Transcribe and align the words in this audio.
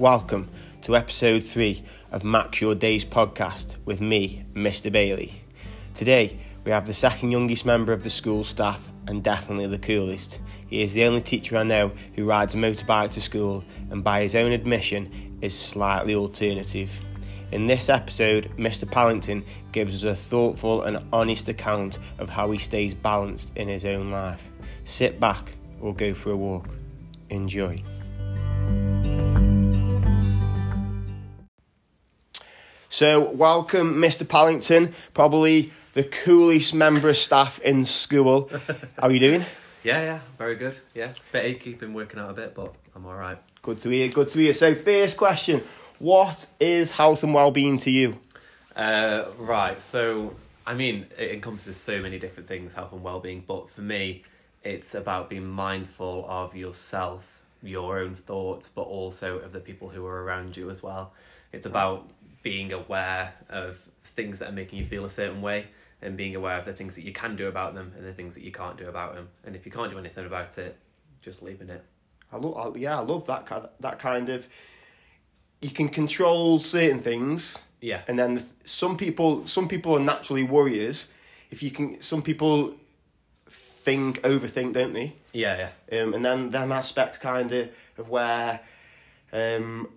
Welcome 0.00 0.50
to 0.82 0.96
episode 0.96 1.44
three 1.44 1.84
of 2.10 2.24
Max 2.24 2.60
Your 2.60 2.74
Days 2.74 3.04
podcast 3.04 3.76
with 3.84 4.00
me, 4.00 4.44
Mr. 4.52 4.90
Bailey. 4.90 5.40
Today 5.94 6.36
we 6.64 6.72
have 6.72 6.88
the 6.88 6.92
second 6.92 7.30
youngest 7.30 7.64
member 7.64 7.92
of 7.92 8.02
the 8.02 8.10
school 8.10 8.42
staff 8.42 8.80
and 9.06 9.22
definitely 9.22 9.68
the 9.68 9.78
coolest. 9.78 10.40
He 10.66 10.82
is 10.82 10.94
the 10.94 11.04
only 11.04 11.20
teacher 11.20 11.56
I 11.56 11.62
know 11.62 11.92
who 12.16 12.24
rides 12.24 12.56
a 12.56 12.58
motorbike 12.58 13.12
to 13.12 13.20
school 13.20 13.62
and, 13.88 14.02
by 14.02 14.22
his 14.22 14.34
own 14.34 14.50
admission, 14.50 15.38
is 15.40 15.56
slightly 15.56 16.16
alternative. 16.16 16.90
In 17.52 17.68
this 17.68 17.88
episode, 17.88 18.50
Mr. 18.58 18.90
Pallington 18.90 19.44
gives 19.70 20.04
us 20.04 20.18
a 20.18 20.20
thoughtful 20.20 20.82
and 20.82 21.06
honest 21.12 21.48
account 21.48 22.00
of 22.18 22.28
how 22.28 22.50
he 22.50 22.58
stays 22.58 22.94
balanced 22.94 23.52
in 23.54 23.68
his 23.68 23.84
own 23.84 24.10
life. 24.10 24.42
Sit 24.86 25.20
back 25.20 25.52
or 25.80 25.94
go 25.94 26.14
for 26.14 26.32
a 26.32 26.36
walk. 26.36 26.66
Enjoy. 27.30 27.80
So, 32.96 33.18
welcome, 33.18 33.96
Mr. 33.96 34.26
Pallington, 34.26 34.94
probably 35.14 35.72
the 35.94 36.04
coolest 36.04 36.72
member 36.72 37.08
of 37.08 37.16
staff 37.16 37.58
in 37.58 37.86
school. 37.86 38.48
How 38.96 39.08
are 39.08 39.10
you 39.10 39.18
doing? 39.18 39.44
Yeah, 39.82 40.00
yeah, 40.00 40.20
very 40.38 40.54
good. 40.54 40.78
Yeah, 40.94 41.12
bit 41.32 41.44
achy, 41.44 41.74
been 41.74 41.92
working 41.92 42.20
out 42.20 42.30
a 42.30 42.32
bit, 42.32 42.54
but 42.54 42.72
I'm 42.94 43.04
all 43.04 43.16
right. 43.16 43.36
Good 43.62 43.80
to 43.80 43.90
hear, 43.90 44.08
good 44.08 44.30
to 44.30 44.38
hear. 44.38 44.54
So, 44.54 44.76
first 44.76 45.16
question 45.16 45.60
What 45.98 46.46
is 46.60 46.92
health 46.92 47.24
and 47.24 47.34
well-being 47.34 47.78
to 47.78 47.90
you? 47.90 48.16
Uh, 48.76 49.24
right, 49.38 49.82
so 49.82 50.36
I 50.64 50.74
mean, 50.74 51.06
it 51.18 51.32
encompasses 51.32 51.76
so 51.76 52.00
many 52.00 52.20
different 52.20 52.48
things, 52.48 52.74
health 52.74 52.92
and 52.92 53.02
well-being, 53.02 53.42
but 53.44 53.68
for 53.68 53.80
me, 53.80 54.22
it's 54.62 54.94
about 54.94 55.28
being 55.28 55.48
mindful 55.48 56.24
of 56.28 56.54
yourself, 56.54 57.42
your 57.60 57.98
own 57.98 58.14
thoughts, 58.14 58.68
but 58.68 58.82
also 58.82 59.40
of 59.40 59.50
the 59.50 59.60
people 59.60 59.88
who 59.88 60.06
are 60.06 60.22
around 60.22 60.56
you 60.56 60.70
as 60.70 60.80
well. 60.80 61.12
It's 61.52 61.66
about 61.66 62.08
being 62.44 62.72
aware 62.72 63.34
of 63.48 63.80
things 64.04 64.38
that 64.38 64.50
are 64.50 64.52
making 64.52 64.78
you 64.78 64.84
feel 64.84 65.04
a 65.04 65.10
certain 65.10 65.42
way 65.42 65.66
and 66.00 66.16
being 66.16 66.36
aware 66.36 66.58
of 66.58 66.64
the 66.66 66.72
things 66.72 66.94
that 66.94 67.02
you 67.02 67.12
can 67.12 67.34
do 67.34 67.48
about 67.48 67.74
them 67.74 67.92
and 67.96 68.06
the 68.06 68.12
things 68.12 68.34
that 68.36 68.44
you 68.44 68.52
can't 68.52 68.76
do 68.76 68.86
about 68.88 69.14
them. 69.14 69.28
And 69.44 69.56
if 69.56 69.66
you 69.66 69.72
can't 69.72 69.90
do 69.90 69.98
anything 69.98 70.26
about 70.26 70.56
it, 70.58 70.76
just 71.22 71.42
leaving 71.42 71.70
it. 71.70 71.82
I 72.30 72.36
love, 72.36 72.76
yeah, 72.76 72.98
I 72.98 73.02
love 73.02 73.26
that 73.26 73.46
kind, 73.46 73.66
that 73.80 73.98
kind 73.98 74.28
of. 74.28 74.46
You 75.62 75.70
can 75.70 75.88
control 75.88 76.58
certain 76.58 77.00
things, 77.00 77.62
Yeah. 77.80 78.02
and 78.06 78.18
then 78.18 78.34
the, 78.34 78.44
some 78.64 78.96
people, 78.98 79.46
some 79.46 79.66
people 79.66 79.96
are 79.96 80.00
naturally 80.00 80.44
warriors. 80.44 81.08
If 81.50 81.62
you 81.62 81.70
can, 81.70 82.00
some 82.02 82.20
people 82.22 82.74
think, 83.48 84.20
overthink, 84.22 84.74
don't 84.74 84.92
they? 84.92 85.14
Yeah, 85.32 85.70
yeah. 85.90 86.02
Um, 86.02 86.12
and 86.12 86.24
then 86.24 86.50
them 86.50 86.70
aspects 86.72 87.16
kind 87.18 87.50
of 87.52 87.68
of 87.96 88.08
where, 88.10 88.60
um, 89.32 89.88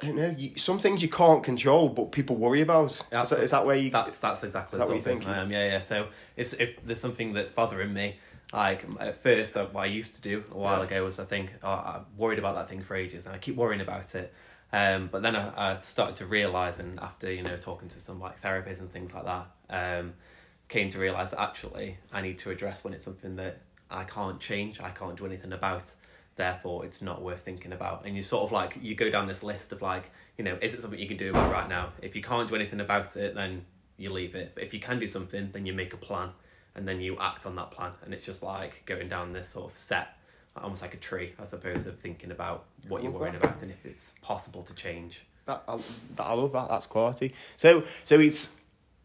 I 0.00 0.06
don't 0.06 0.16
know, 0.16 0.34
you, 0.36 0.56
some 0.56 0.78
things 0.78 1.02
you 1.02 1.08
can't 1.08 1.42
control, 1.42 1.88
but 1.88 2.12
people 2.12 2.36
worry 2.36 2.60
about. 2.60 2.92
Is 2.92 3.02
that, 3.10 3.32
is 3.40 3.50
that 3.50 3.66
where 3.66 3.76
you? 3.76 3.90
That's 3.90 4.18
that's 4.18 4.44
exactly 4.44 4.78
the 4.78 4.84
that 4.84 4.86
sort 4.86 5.04
what 5.04 5.16
of 5.16 5.22
you're 5.22 5.34
I 5.34 5.38
am. 5.38 5.50
Yeah, 5.50 5.66
yeah. 5.72 5.80
So 5.80 6.08
if 6.36 6.58
if 6.60 6.84
there's 6.84 7.00
something 7.00 7.32
that's 7.32 7.50
bothering 7.50 7.92
me, 7.92 8.16
like 8.52 8.84
at 9.00 9.16
first 9.16 9.56
uh, 9.56 9.66
what 9.66 9.82
I 9.82 9.86
used 9.86 10.14
to 10.16 10.22
do 10.22 10.44
a 10.52 10.56
while 10.56 10.78
Yeah. 10.78 10.84
ago 10.84 11.04
was 11.04 11.18
I 11.18 11.24
think 11.24 11.52
oh, 11.64 11.68
I 11.68 12.00
worried 12.16 12.38
about 12.38 12.54
that 12.54 12.68
thing 12.68 12.80
for 12.80 12.94
ages 12.94 13.26
and 13.26 13.34
I 13.34 13.38
keep 13.38 13.56
worrying 13.56 13.80
about 13.80 14.14
it. 14.14 14.32
Um, 14.72 15.08
but 15.10 15.22
then 15.22 15.34
I, 15.34 15.72
I 15.72 15.80
started 15.80 16.16
to 16.16 16.26
realize, 16.26 16.78
and 16.78 17.00
after 17.00 17.32
you 17.32 17.42
know 17.42 17.56
talking 17.56 17.88
to 17.88 18.00
some 18.00 18.20
like 18.20 18.40
therapists 18.40 18.80
and 18.80 18.90
things 18.90 19.12
like 19.12 19.24
that, 19.24 19.46
um, 19.70 20.12
came 20.68 20.90
to 20.90 20.98
realize 20.98 21.32
that 21.32 21.40
actually 21.40 21.96
I 22.12 22.20
need 22.20 22.38
to 22.40 22.50
address 22.50 22.84
when 22.84 22.92
it's 22.92 23.04
something 23.04 23.34
that 23.36 23.62
I 23.90 24.04
can't 24.04 24.38
change, 24.38 24.80
I 24.80 24.90
can't 24.90 25.16
do 25.16 25.26
anything 25.26 25.52
about. 25.52 25.92
Therefore, 26.38 26.84
it's 26.86 27.02
not 27.02 27.20
worth 27.20 27.42
thinking 27.42 27.72
about. 27.72 28.06
And 28.06 28.16
you 28.16 28.22
sort 28.22 28.44
of 28.44 28.52
like 28.52 28.78
you 28.80 28.94
go 28.94 29.10
down 29.10 29.26
this 29.26 29.42
list 29.42 29.72
of 29.72 29.82
like, 29.82 30.10
you 30.38 30.44
know, 30.44 30.56
is 30.62 30.72
it 30.72 30.80
something 30.80 30.98
you 30.98 31.08
can 31.08 31.16
do 31.18 31.28
about 31.30 31.52
right 31.52 31.68
now? 31.68 31.90
If 32.00 32.16
you 32.16 32.22
can't 32.22 32.48
do 32.48 32.54
anything 32.54 32.80
about 32.80 33.14
it, 33.16 33.34
then 33.34 33.66
you 33.98 34.10
leave 34.10 34.34
it. 34.34 34.52
But 34.54 34.62
if 34.64 34.72
you 34.72 34.80
can 34.80 34.98
do 35.00 35.06
something, 35.08 35.50
then 35.52 35.66
you 35.66 35.72
make 35.74 35.92
a 35.92 35.96
plan, 35.98 36.30
and 36.74 36.86
then 36.88 37.00
you 37.00 37.18
act 37.18 37.44
on 37.44 37.56
that 37.56 37.72
plan. 37.72 37.90
And 38.04 38.14
it's 38.14 38.24
just 38.24 38.42
like 38.42 38.84
going 38.86 39.08
down 39.08 39.32
this 39.32 39.48
sort 39.48 39.70
of 39.72 39.76
set, 39.76 40.16
almost 40.56 40.80
like 40.80 40.94
a 40.94 40.98
tree, 40.98 41.32
I 41.40 41.44
suppose, 41.44 41.86
of 41.88 41.98
thinking 41.98 42.30
about 42.30 42.64
what 42.86 43.02
you're 43.02 43.10
worrying 43.12 43.34
that. 43.34 43.44
about 43.44 43.62
and 43.62 43.70
if 43.72 43.84
it's 43.84 44.14
possible 44.22 44.62
to 44.62 44.74
change. 44.74 45.24
That, 45.46 45.64
I, 45.66 45.76
that, 46.16 46.22
I 46.24 46.32
love 46.34 46.52
that. 46.52 46.68
That's 46.68 46.86
quality. 46.86 47.34
So, 47.56 47.82
so 48.04 48.20
it's 48.20 48.52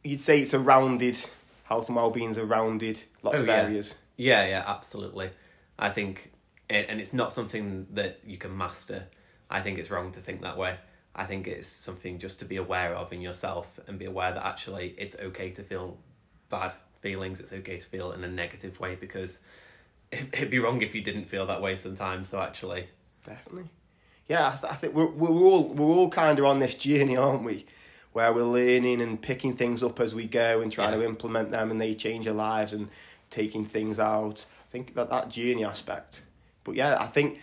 you'd 0.03 0.21
say 0.21 0.41
it's 0.41 0.53
a 0.53 0.59
rounded 0.59 1.17
health 1.63 1.87
and 1.87 1.95
well-being's 1.95 2.37
a 2.37 2.45
rounded 2.45 2.99
lots 3.23 3.37
Oh, 3.37 3.41
of 3.41 3.47
yeah. 3.47 3.61
areas. 3.63 3.97
Yeah, 4.17 4.45
yeah, 4.45 4.63
absolutely. 4.67 5.31
I 5.79 5.89
think, 5.89 6.31
and 6.69 6.87
and 6.89 6.99
it's 6.99 7.13
not 7.13 7.33
something 7.33 7.87
that 7.91 8.19
you 8.25 8.37
can 8.37 8.55
master. 8.57 9.05
I 9.49 9.61
think 9.61 9.77
it's 9.77 9.91
wrong 9.91 10.11
to 10.13 10.19
think 10.19 10.41
that 10.41 10.57
way. 10.57 10.77
I 11.15 11.25
think 11.25 11.47
it's 11.47 11.67
something 11.67 12.17
just 12.17 12.39
to 12.39 12.45
be 12.45 12.57
aware 12.57 12.95
of 12.95 13.13
in 13.13 13.21
yourself 13.21 13.79
and 13.87 13.99
be 13.99 14.05
aware 14.05 14.33
that 14.33 14.43
actually 14.45 14.95
it's 14.97 15.15
okay 15.19 15.51
to 15.51 15.61
feel 15.61 15.97
bad 16.49 16.71
feelings. 17.01 17.39
It's 17.39 17.53
okay 17.53 17.77
to 17.77 17.85
feel 17.85 18.13
in 18.13 18.23
a 18.23 18.27
negative 18.27 18.79
way 18.79 18.95
because 18.95 19.45
it'd 20.11 20.49
be 20.49 20.59
wrong 20.59 20.81
if 20.81 20.95
you 20.95 21.01
didn't 21.01 21.25
feel 21.25 21.45
that 21.45 21.61
way 21.61 21.75
sometimes. 21.75 22.29
So 22.29 22.41
actually, 22.41 22.87
Definitely. 23.25 23.69
Yeah, 24.27 24.47
I, 24.47 24.51
th- 24.51 24.71
I 24.71 24.75
think 24.75 24.93
we're, 24.93 25.07
we're 25.07 25.29
all 25.29 25.67
we're 25.69 25.95
all 25.95 26.09
kind 26.09 26.39
of 26.39 26.45
on 26.45 26.59
this 26.59 26.75
journey, 26.75 27.17
aren't 27.17 27.43
we? 27.43 27.65
Where 28.13 28.31
we're 28.31 28.43
learning 28.43 29.01
and 29.01 29.21
picking 29.21 29.55
things 29.55 29.81
up 29.81 29.99
as 29.99 30.13
we 30.13 30.25
go 30.25 30.61
and 30.61 30.71
trying 30.71 30.93
to 30.93 31.05
implement 31.05 31.51
them, 31.51 31.71
and 31.71 31.81
they 31.81 31.95
change 31.95 32.27
our 32.27 32.33
lives 32.33 32.73
and 32.73 32.89
taking 33.29 33.65
things 33.65 33.99
out. 33.99 34.45
I 34.67 34.71
think 34.71 34.95
that 34.95 35.09
that 35.09 35.29
journey 35.29 35.65
aspect. 35.65 36.23
But 36.63 36.75
yeah, 36.75 36.97
I 36.99 37.07
think 37.07 37.39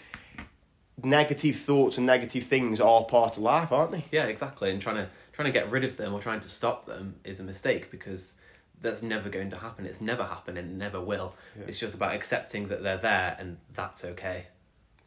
negative 1.03 1.57
thoughts 1.57 1.97
and 1.97 2.07
negative 2.07 2.45
things 2.45 2.81
are 2.81 3.05
part 3.05 3.37
of 3.37 3.43
life, 3.43 3.73
aren't 3.73 3.93
they? 3.93 4.05
yeah, 4.11 4.25
exactly. 4.25 4.71
And 4.71 4.81
trying 4.81 4.97
to 4.97 5.09
trying 5.33 5.47
to 5.47 5.53
get 5.53 5.71
rid 5.71 5.85
of 5.85 5.97
them 5.97 6.13
or 6.13 6.21
trying 6.21 6.41
to 6.41 6.49
stop 6.49 6.87
them 6.87 7.15
is 7.25 7.41
a 7.41 7.45
mistake 7.45 7.91
because 7.91 8.37
that's 8.83 9.03
never 9.03 9.29
going 9.29 9.51
to 9.51 9.57
happen. 9.57 9.87
It's 9.87 10.01
never 10.01 10.25
happened 10.25 10.59
and 10.59 10.71
it 10.71 10.75
never 10.75 11.01
will. 11.01 11.35
Yeah. 11.59 11.65
It's 11.69 11.79
just 11.79 11.95
about 11.95 12.15
accepting 12.15 12.69
that 12.69 12.83
they're 12.83 12.97
there 12.97 13.37
and 13.39 13.59
that's 13.75 14.05
okay. 14.05 14.47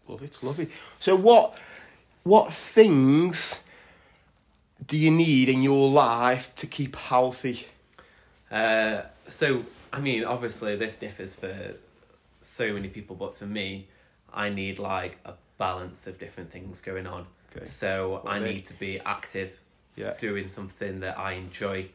Love 0.08 0.24
it, 0.24 0.40
love 0.44 0.60
it. 0.60 0.72
So 1.00 1.16
what 1.16 1.58
what 2.24 2.54
things 2.54 3.62
do 4.86 4.98
you 4.98 5.12
need 5.12 5.50
in 5.50 5.62
your 5.62 5.90
life 5.90 6.54
to 6.56 6.68
keep 6.68 6.96
healthy? 6.96 7.68
Uh, 8.52 9.04
so 9.28 9.66
I 9.92 10.00
mean, 10.00 10.26
obviously, 10.26 10.76
this 10.76 10.96
differs 10.96 11.36
for 11.36 11.76
so 12.42 12.74
many 12.74 12.90
people, 12.90 13.16
but 13.16 13.38
for 13.38 13.46
me, 13.46 13.88
I 14.34 14.50
need 14.50 14.80
like 14.80 15.18
a 15.26 15.34
balance 15.58 16.08
of 16.08 16.18
different 16.20 16.52
things 16.52 16.82
going 16.82 17.08
on. 17.08 17.26
Okay. 17.56 17.66
So 17.66 18.22
What 18.24 18.34
I 18.34 18.40
need 18.40 18.66
to 18.66 18.74
be 18.74 19.00
active, 19.00 19.60
Yeah. 19.96 20.16
doing 20.18 20.48
something 20.48 21.02
that 21.02 21.18
I 21.20 21.34
enjoy. 21.34 21.90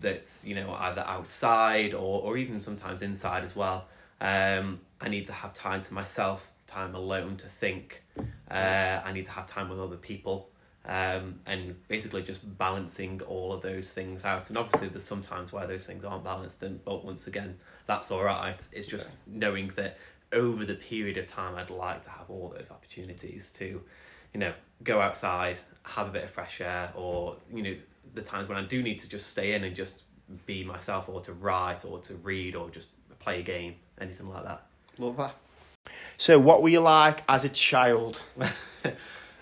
That's 0.00 0.46
you 0.46 0.54
know 0.54 0.72
either 0.74 1.02
outside 1.02 1.92
or 1.92 2.22
or 2.22 2.36
even 2.36 2.60
sometimes 2.60 3.02
inside 3.02 3.42
as 3.44 3.56
well. 3.56 3.86
Um, 4.20 4.80
I 5.00 5.08
need 5.08 5.26
to 5.26 5.32
have 5.32 5.52
time 5.52 5.82
to 5.82 5.94
myself, 5.94 6.50
time 6.66 6.94
alone 6.94 7.36
to 7.38 7.48
think. 7.48 8.02
Uh, 8.50 9.00
I 9.04 9.12
need 9.12 9.24
to 9.24 9.30
have 9.32 9.46
time 9.46 9.68
with 9.68 9.80
other 9.80 9.96
people 9.96 10.50
um, 10.86 11.40
and 11.46 11.76
basically 11.88 12.22
just 12.22 12.40
balancing 12.58 13.20
all 13.22 13.52
of 13.52 13.62
those 13.62 13.92
things 13.92 14.24
out. 14.24 14.48
And 14.48 14.58
obviously, 14.58 14.88
there's 14.88 15.04
sometimes 15.04 15.52
where 15.52 15.66
those 15.66 15.86
things 15.86 16.04
aren't 16.04 16.24
balanced, 16.24 16.62
and 16.62 16.84
but 16.84 17.04
once 17.04 17.26
again, 17.26 17.58
that's 17.86 18.10
all 18.10 18.24
right. 18.24 18.64
It's 18.72 18.86
just 18.86 19.10
Okay. 19.10 19.18
knowing 19.26 19.68
that 19.76 19.98
over 20.32 20.64
the 20.64 20.74
period 20.74 21.18
of 21.18 21.26
time, 21.26 21.56
I'd 21.56 21.70
like 21.70 22.02
to 22.02 22.10
have 22.10 22.30
all 22.30 22.52
those 22.56 22.70
opportunities 22.70 23.50
to, 23.52 23.82
you 24.32 24.40
know, 24.40 24.52
go 24.82 25.00
outside, 25.00 25.58
have 25.82 26.08
a 26.08 26.10
bit 26.10 26.24
of 26.24 26.30
fresh 26.30 26.60
air, 26.60 26.92
or 26.94 27.36
you 27.52 27.62
know, 27.62 27.76
the 28.14 28.22
times 28.22 28.48
when 28.48 28.58
I 28.58 28.64
do 28.64 28.82
need 28.82 28.98
to 29.00 29.08
just 29.08 29.30
stay 29.30 29.54
in 29.54 29.64
and 29.64 29.74
just 29.74 30.04
be 30.46 30.64
myself, 30.64 31.08
or 31.08 31.20
to 31.22 31.32
write, 31.32 31.84
or 31.84 31.98
to 32.00 32.14
read, 32.16 32.56
or 32.56 32.70
just 32.70 32.90
play 33.18 33.40
a 33.40 33.42
game, 33.42 33.76
anything 34.00 34.28
like 34.28 34.44
that. 34.44 34.66
Love 34.98 35.16
that. 35.16 35.36
So 36.16 36.38
what 36.38 36.62
were 36.62 36.68
you 36.68 36.80
like 36.80 37.22
as 37.28 37.44
a 37.44 37.48
child? 37.48 38.22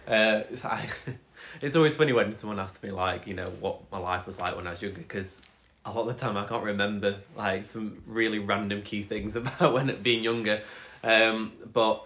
Uh, 0.08 0.42
it's, 0.50 0.64
I, 0.64 0.88
it's 1.60 1.76
always 1.76 1.96
funny 1.96 2.12
when 2.12 2.34
someone 2.34 2.58
asks 2.58 2.82
me 2.82 2.90
like 2.90 3.28
you 3.28 3.34
know 3.34 3.50
what 3.60 3.80
my 3.92 3.98
life 3.98 4.26
was 4.26 4.40
like 4.40 4.56
when 4.56 4.66
I 4.66 4.70
was 4.70 4.82
younger 4.82 4.98
because 4.98 5.40
a 5.84 5.92
lot 5.92 6.08
of 6.08 6.16
the 6.16 6.20
time 6.22 6.36
I 6.36 6.44
can't 6.46 6.64
remember 6.64 7.16
like 7.36 7.64
some 7.64 8.02
really 8.06 8.38
random 8.38 8.82
key 8.82 9.02
things 9.02 9.34
about 9.40 9.72
when 9.72 9.94
being 10.02 10.22
younger, 10.22 10.62
um, 11.02 11.52
but 11.72 12.04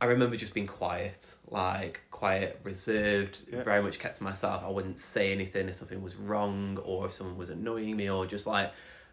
I 0.00 0.06
remember 0.06 0.36
just 0.36 0.52
being 0.52 0.66
quiet, 0.66 1.34
like 1.48 2.02
quiet, 2.10 2.60
reserved, 2.64 3.40
Yeah. 3.50 3.62
very 3.62 3.82
much 3.82 3.98
kept 3.98 4.16
to 4.18 4.24
myself. 4.24 4.62
I 4.62 4.68
wouldn't 4.68 4.98
say 4.98 5.32
anything 5.32 5.68
if 5.68 5.76
something 5.76 6.02
was 6.02 6.16
wrong 6.16 6.78
or 6.84 7.06
if 7.06 7.12
someone 7.14 7.38
was 7.38 7.48
annoying 7.50 7.96
me 7.96 8.10
or 8.10 8.26
just 8.26 8.46
like 8.46 8.72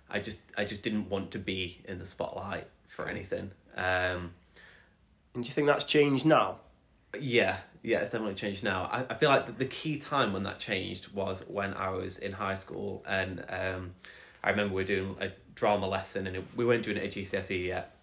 I 0.09 0.19
just 0.19 0.41
I 0.57 0.65
just 0.65 0.83
didn't 0.83 1.09
want 1.09 1.31
to 1.31 1.39
be 1.39 1.81
in 1.88 2.00
the 2.00 2.06
spotlight 2.06 2.68
for 2.88 3.07
anything. 3.07 3.51
Um, 3.77 4.33
And 5.33 5.44
do 5.44 5.47
you 5.47 5.53
think 5.53 5.68
that's 5.68 5.85
changed 5.85 6.25
now? 6.25 6.59
yeah, 7.19 7.57
yeah, 7.83 8.00
it's 8.00 8.12
definitely 8.12 8.35
changed 8.35 8.63
now. 8.63 8.89
I, 8.91 9.06
I 9.09 9.13
feel 9.15 9.30
like 9.30 9.45
the, 9.45 9.51
the 9.51 9.65
key 9.65 9.97
time 9.97 10.31
when 10.31 10.44
that 10.44 10.57
changed 10.57 11.13
was 11.13 11.45
when 11.47 11.74
I 11.74 11.89
was 11.89 12.18
in 12.18 12.31
high 12.31 12.56
school, 12.56 13.03
and 13.06 13.44
um, 13.50 13.91
I 14.41 14.51
remember 14.51 14.74
we 14.74 14.81
were 14.81 14.88
doing 14.88 15.15
a 15.19 15.31
drama 15.53 15.88
lesson, 15.88 16.25
and 16.25 16.38
it, 16.38 16.45
we 16.56 16.65
weren't 16.65 16.83
doing 16.83 16.97
it 16.97 17.03
at 17.03 17.12
GCSE 17.12 17.65
yet. 17.65 17.95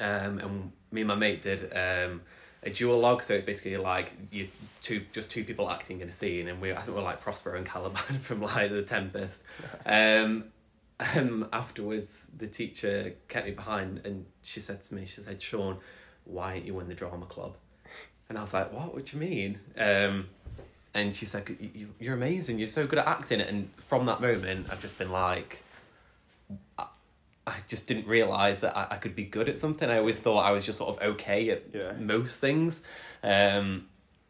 Um, 0.00 0.38
and 0.40 0.72
me 0.90 1.02
and 1.02 1.08
my 1.08 1.14
mate 1.14 1.42
did 1.42 1.62
um, 1.72 2.22
a 2.64 2.70
duologue. 2.70 3.22
So 3.22 3.34
it's 3.34 3.44
basically 3.44 3.76
like 3.76 4.10
you 4.32 4.48
two 4.82 5.02
just 5.12 5.30
two 5.30 5.44
people 5.44 5.70
acting 5.70 6.00
in 6.00 6.08
a 6.08 6.12
scene, 6.12 6.48
and 6.48 6.60
we 6.60 6.72
I 6.72 6.80
think 6.80 6.96
we're 6.96 7.04
like 7.04 7.20
Prospero 7.20 7.56
and 7.56 7.66
Caliban 7.66 8.18
from 8.22 8.42
like 8.42 8.70
The 8.70 8.82
Tempest. 8.82 9.44
Um, 9.86 10.46
um, 11.14 11.48
afterwards, 11.52 12.26
the 12.36 12.48
teacher 12.48 13.14
kept 13.28 13.46
me 13.46 13.52
behind, 13.52 14.00
and 14.04 14.26
she 14.42 14.60
said 14.60 14.82
to 14.82 14.94
me, 14.96 15.06
she 15.06 15.20
said, 15.20 15.40
"Sean, 15.40 15.78
why 16.24 16.54
aren't 16.54 16.64
you 16.64 16.80
in 16.80 16.88
the 16.88 16.94
drama 16.94 17.26
club?" 17.26 17.56
And 18.28 18.38
I 18.38 18.40
was 18.40 18.54
like, 18.54 18.72
"What? 18.72 18.94
What 18.94 19.06
do 19.06 19.16
you 19.16 19.22
mean?" 19.22 19.58
Um, 19.78 20.28
and 20.94 21.14
she 21.14 21.26
said, 21.26 21.56
"You- 21.60 21.94
"You're 22.00 22.14
amazing. 22.14 22.58
You're 22.58 22.68
so 22.68 22.86
good 22.86 22.98
at 22.98 23.06
acting." 23.06 23.40
And 23.40 23.70
from 23.76 24.06
that 24.06 24.20
moment, 24.20 24.68
I've 24.70 24.80
just 24.80 24.98
been 24.98 25.10
like, 25.12 25.62
I, 26.78 26.86
I 27.46 27.54
just 27.68 27.86
didn't 27.86 28.06
realize 28.06 28.60
that 28.60 28.76
I, 28.76 28.86
I 28.92 28.96
could 28.96 29.14
be 29.14 29.24
good 29.24 29.48
at 29.48 29.58
something. 29.58 29.88
I 29.90 29.98
always 29.98 30.18
thought 30.18 30.40
I 30.40 30.52
was 30.52 30.64
just 30.64 30.78
sort 30.78 30.96
of 30.96 31.02
okay 31.10 31.50
at 31.50 31.62
Yeah. 31.72 31.92
most 32.00 32.40
things, 32.40 32.82
um, 33.22 33.86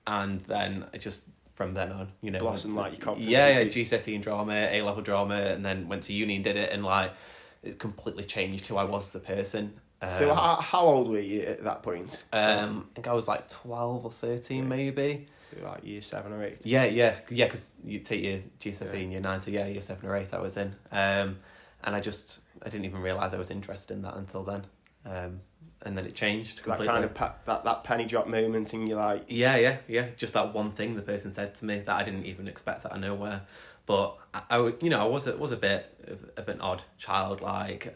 and 0.06 0.40
then 0.44 0.86
I 0.92 0.98
just 0.98 1.28
from 1.54 1.72
then 1.74 1.92
on, 1.92 2.08
you 2.20 2.32
know, 2.32 2.40
Blossomed, 2.40 2.74
went 2.74 2.84
like, 2.88 2.92
your 2.98 3.04
confidence 3.04 3.30
Yeah, 3.30 3.60
yeah. 3.60 3.64
GCSE 3.66 4.12
in 4.12 4.20
drama, 4.20 4.54
A 4.72 4.82
level 4.82 5.02
drama, 5.04 5.36
and 5.36 5.64
then 5.64 5.86
went 5.86 6.02
to 6.04 6.12
uni 6.12 6.34
and 6.34 6.42
did 6.42 6.56
it, 6.56 6.72
and 6.72 6.84
like 6.84 7.12
it 7.62 7.78
completely 7.78 8.24
changed 8.24 8.66
who 8.66 8.76
I 8.76 8.82
was 8.82 9.14
as 9.14 9.22
a 9.22 9.24
person. 9.24 9.74
Um, 10.04 10.10
So 10.10 10.34
how, 10.34 10.56
how 10.56 10.80
old 10.80 11.08
were 11.08 11.18
you 11.20 11.42
at 11.42 11.64
that 11.64 11.82
point? 11.82 12.24
um, 12.32 12.88
I 12.90 12.94
think 12.94 13.08
I 13.08 13.12
was 13.12 13.28
like 13.28 13.48
twelve 13.48 14.04
or 14.04 14.10
thirteen, 14.12 14.68
maybe. 14.68 15.26
So 15.50 15.64
like 15.66 15.84
year 15.84 16.00
seven 16.00 16.32
or 16.32 16.42
eight. 16.44 16.60
Yeah, 16.64 16.84
yeah, 16.84 17.16
yeah. 17.30 17.44
Because 17.46 17.74
you 17.84 18.00
take 18.00 18.22
your 18.22 18.38
GCSE 18.60 19.02
in 19.02 19.12
year 19.12 19.20
nine, 19.20 19.40
so 19.40 19.50
yeah, 19.50 19.66
year 19.66 19.80
seven 19.80 20.08
or 20.08 20.16
eight, 20.16 20.32
I 20.32 20.40
was 20.40 20.56
in. 20.56 20.74
Um, 20.90 21.38
and 21.84 21.94
I 21.94 22.00
just 22.00 22.40
I 22.64 22.68
didn't 22.68 22.86
even 22.86 23.00
realize 23.02 23.34
I 23.34 23.38
was 23.38 23.50
interested 23.50 23.94
in 23.94 24.02
that 24.02 24.16
until 24.16 24.42
then. 24.42 24.66
Um, 25.06 25.40
and 25.82 25.98
then 25.98 26.06
it 26.06 26.14
changed 26.14 26.62
Completely. 26.62 26.86
That 26.86 26.92
kind 26.92 27.04
of 27.04 27.12
pe- 27.14 27.44
that, 27.44 27.64
that 27.64 27.84
penny 27.84 28.06
drop 28.06 28.26
moment, 28.26 28.72
and 28.72 28.88
you're 28.88 28.96
like, 28.96 29.24
Yeah, 29.28 29.56
yeah, 29.56 29.76
yeah. 29.86 30.06
Just 30.16 30.32
that 30.32 30.54
one 30.54 30.70
thing 30.70 30.96
the 30.96 31.02
person 31.02 31.30
said 31.30 31.54
to 31.56 31.66
me 31.66 31.80
that 31.80 31.94
I 31.94 32.02
didn't 32.02 32.24
even 32.24 32.48
expect 32.48 32.86
out 32.86 32.92
of 32.92 33.00
nowhere. 33.00 33.42
But 33.84 34.16
I, 34.32 34.40
I 34.48 34.72
you 34.80 34.88
know, 34.88 35.00
I 35.00 35.04
was 35.04 35.26
a, 35.26 35.36
was 35.36 35.52
a 35.52 35.58
bit 35.58 35.94
of, 36.08 36.30
of 36.38 36.48
an 36.48 36.62
odd 36.62 36.82
child. 36.96 37.42
Like, 37.42 37.94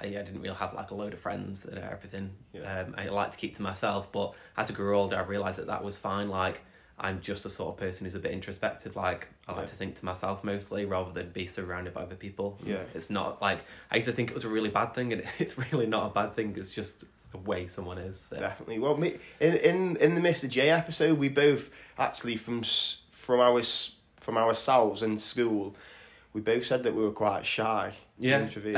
I, 0.00 0.06
I 0.06 0.22
didn't 0.22 0.40
really 0.40 0.54
have 0.56 0.74
like 0.74 0.90
a 0.90 0.94
load 0.94 1.12
of 1.12 1.18
friends 1.20 1.64
and 1.64 1.78
everything. 1.78 2.30
Yeah. 2.52 2.80
Um, 2.80 2.94
I 2.96 3.08
like 3.08 3.30
to 3.32 3.38
keep 3.38 3.56
to 3.56 3.62
myself. 3.62 4.10
But 4.12 4.32
as 4.56 4.70
I 4.70 4.74
grew 4.74 4.96
older, 4.98 5.16
I 5.16 5.22
realized 5.22 5.58
that 5.58 5.66
that 5.66 5.82
was 5.84 5.96
fine. 5.96 6.28
Like, 6.28 6.62
I'm 7.00 7.20
just 7.20 7.44
the 7.44 7.50
sort 7.50 7.74
of 7.74 7.76
person 7.78 8.04
who's 8.06 8.14
a 8.14 8.18
bit 8.18 8.32
introspective. 8.32 8.96
Like, 8.96 9.28
I 9.46 9.52
like 9.52 9.60
Yeah. 9.62 9.66
to 9.66 9.74
think 9.76 9.94
to 9.96 10.04
myself 10.04 10.42
mostly 10.44 10.84
rather 10.84 11.12
than 11.12 11.30
be 11.30 11.46
surrounded 11.46 11.94
by 11.94 12.02
other 12.02 12.16
people. 12.16 12.58
Yeah. 12.64 12.82
It's 12.94 13.10
not 13.10 13.40
like 13.42 13.60
I 13.90 13.96
used 13.96 14.06
to 14.08 14.12
think 14.12 14.30
it 14.30 14.34
was 14.34 14.44
a 14.44 14.48
really 14.48 14.70
bad 14.70 14.94
thing, 14.94 15.12
and 15.12 15.22
it's 15.38 15.56
really 15.72 15.86
not 15.86 16.06
a 16.06 16.14
bad 16.14 16.34
thing. 16.34 16.54
It's 16.56 16.72
just 16.72 17.04
the 17.30 17.38
way 17.38 17.66
someone 17.66 17.98
is. 17.98 18.26
So. 18.30 18.36
Definitely. 18.36 18.78
Well, 18.78 18.96
me, 18.96 19.18
in 19.40 19.54
in 19.54 19.96
in 19.96 20.14
the 20.14 20.20
Mr 20.20 20.48
J 20.48 20.70
episode, 20.70 21.18
we 21.18 21.28
both 21.28 21.70
actually 21.98 22.36
from 22.36 22.62
from 23.10 23.40
our 23.40 23.62
from 24.20 24.36
ourselves 24.38 25.02
in 25.02 25.18
school, 25.18 25.76
we 26.32 26.40
both 26.40 26.66
said 26.66 26.82
that 26.84 26.94
we 26.94 27.02
were 27.02 27.10
quite 27.12 27.44
shy. 27.46 27.94
Yeah. 28.18 28.40
Do 28.52 28.74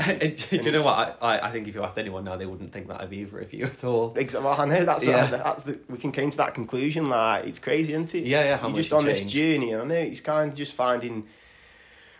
you 0.51 0.71
know 0.71 0.83
what? 0.83 1.17
I, 1.21 1.37
I 1.37 1.47
I 1.49 1.51
think 1.51 1.67
if 1.67 1.75
you 1.75 1.83
asked 1.83 1.97
anyone 1.97 2.23
now, 2.23 2.35
they 2.37 2.45
wouldn't 2.45 2.71
think 2.71 2.87
that 2.89 3.01
of 3.01 3.11
either 3.11 3.39
of 3.39 3.53
you 3.53 3.65
at 3.65 3.83
all. 3.83 4.13
Exactly. 4.15 4.45
Well, 4.49 4.59
I 4.59 4.65
know 4.65 4.85
that's 4.85 5.03
Yeah. 5.03 5.27
that's 5.27 5.63
the, 5.63 5.79
we 5.89 5.97
can 5.97 6.11
came 6.11 6.31
to 6.31 6.37
that 6.37 6.53
conclusion. 6.53 7.07
Like 7.09 7.45
it's 7.45 7.59
crazy, 7.59 7.93
isn't 7.93 8.13
it? 8.15 8.25
Yeah, 8.25 8.43
yeah. 8.43 8.57
How 8.57 8.67
You're 8.67 8.77
just 8.77 8.93
on 8.93 9.05
this 9.05 9.21
journey, 9.21 9.73
and 9.73 9.81
I 9.81 9.85
know 9.85 9.95
it's 9.95 10.21
kind 10.21 10.51
of 10.51 10.57
just 10.57 10.73
finding 10.73 11.27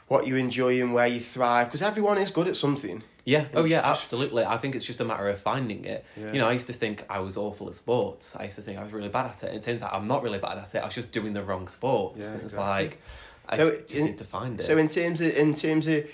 what 0.07 0.27
you 0.27 0.35
enjoy 0.35 0.81
and 0.81 0.93
where 0.93 1.07
you 1.07 1.19
thrive 1.21 1.67
because 1.67 1.81
everyone 1.81 2.17
is 2.17 2.31
good 2.31 2.47
at 2.47 2.55
something. 2.55 3.01
Yeah. 3.23 3.45
Oh, 3.53 3.63
yeah. 3.65 3.81
just- 3.81 4.01
Absolutely. 4.03 4.43
I 4.43 4.57
think 4.57 4.75
it's 4.75 4.83
just 4.83 4.99
a 4.99 5.05
matter 5.05 5.29
of 5.29 5.39
finding 5.39 5.85
it. 5.85 6.03
Yeah. 6.17 6.33
You 6.33 6.39
know, 6.39 6.47
I 6.49 6.53
used 6.53 6.67
to 6.67 6.73
think 6.73 7.05
I 7.09 7.19
was 7.19 7.37
awful 7.37 7.67
at 7.69 7.75
sports. 7.75 8.35
I 8.35 8.45
used 8.45 8.55
to 8.57 8.61
think 8.63 8.77
I 8.79 8.83
was 8.83 8.91
really 8.93 9.09
bad 9.09 9.27
at 9.27 9.43
it. 9.43 9.47
And 9.49 9.55
it 9.57 9.61
turns 9.63 9.83
out 9.83 9.93
I'm 9.93 10.07
not 10.07 10.23
really 10.23 10.39
bad 10.39 10.57
at 10.57 10.73
it. 10.75 10.79
I 10.79 10.85
was 10.85 10.95
just 10.95 11.11
doing 11.11 11.33
the 11.33 11.43
wrong 11.43 11.67
sports. 11.67 12.25
Yeah, 12.25 12.31
And 12.33 12.41
it's 12.43 12.53
exactly. 12.53 12.85
like 12.87 13.01
I 13.49 13.57
So 13.57 13.71
just 13.71 13.95
in- 13.95 14.05
need 14.05 14.17
to 14.19 14.23
find 14.23 14.59
it. 14.59 14.63
So 14.63 14.77
in 14.77 14.87
terms 14.87 15.21
of 15.21 15.29
in 15.35 15.55
terms 15.55 15.87
of 15.87 16.09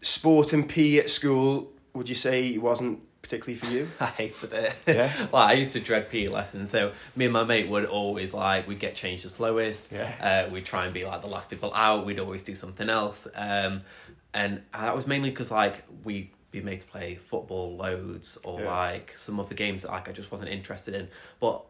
sport 0.00 0.52
and 0.52 0.68
PE 0.68 0.98
at 0.98 1.10
school, 1.10 1.72
would 1.94 2.08
you 2.08 2.14
say 2.14 2.46
it 2.48 2.62
wasn't 2.62 3.00
particularly 3.22 3.56
for 3.58 3.66
you? 3.66 3.88
I 4.00 4.06
hated 4.06 4.52
it. 4.52 4.72
Yeah. 4.86 5.10
like 5.32 5.48
I 5.50 5.52
used 5.54 5.72
to 5.72 5.80
dread 5.80 6.08
PE 6.08 6.28
lessons. 6.28 6.70
So 6.70 6.92
me 7.16 7.24
and 7.24 7.32
my 7.32 7.44
mate 7.44 7.68
would 7.68 7.84
always 7.86 8.32
like 8.32 8.68
we'd 8.68 8.78
get 8.78 8.94
changed 8.94 9.24
the 9.24 9.28
slowest. 9.28 9.90
Yeah. 9.92 10.46
Uh, 10.46 10.50
we'd 10.52 10.64
try 10.64 10.84
and 10.84 10.94
be 10.94 11.04
like 11.04 11.22
the 11.22 11.28
last 11.28 11.50
people 11.50 11.72
out. 11.74 12.06
We'd 12.06 12.20
always 12.20 12.42
do 12.42 12.54
something 12.54 12.88
else. 12.88 13.26
Um, 13.34 13.82
and 14.32 14.62
that 14.72 14.94
was 14.94 15.06
mainly 15.06 15.30
because 15.30 15.50
like 15.50 15.82
we'd 16.04 16.30
be 16.52 16.60
made 16.60 16.80
to 16.80 16.86
play 16.86 17.16
football 17.16 17.76
loads 17.76 18.38
or 18.44 18.60
Yeah. 18.60 18.70
like 18.70 19.12
some 19.16 19.40
other 19.40 19.54
games 19.54 19.82
that 19.82 19.90
like 19.90 20.08
I 20.08 20.12
just 20.12 20.30
wasn't 20.30 20.50
interested 20.50 20.94
in. 20.94 21.08
But 21.40 21.64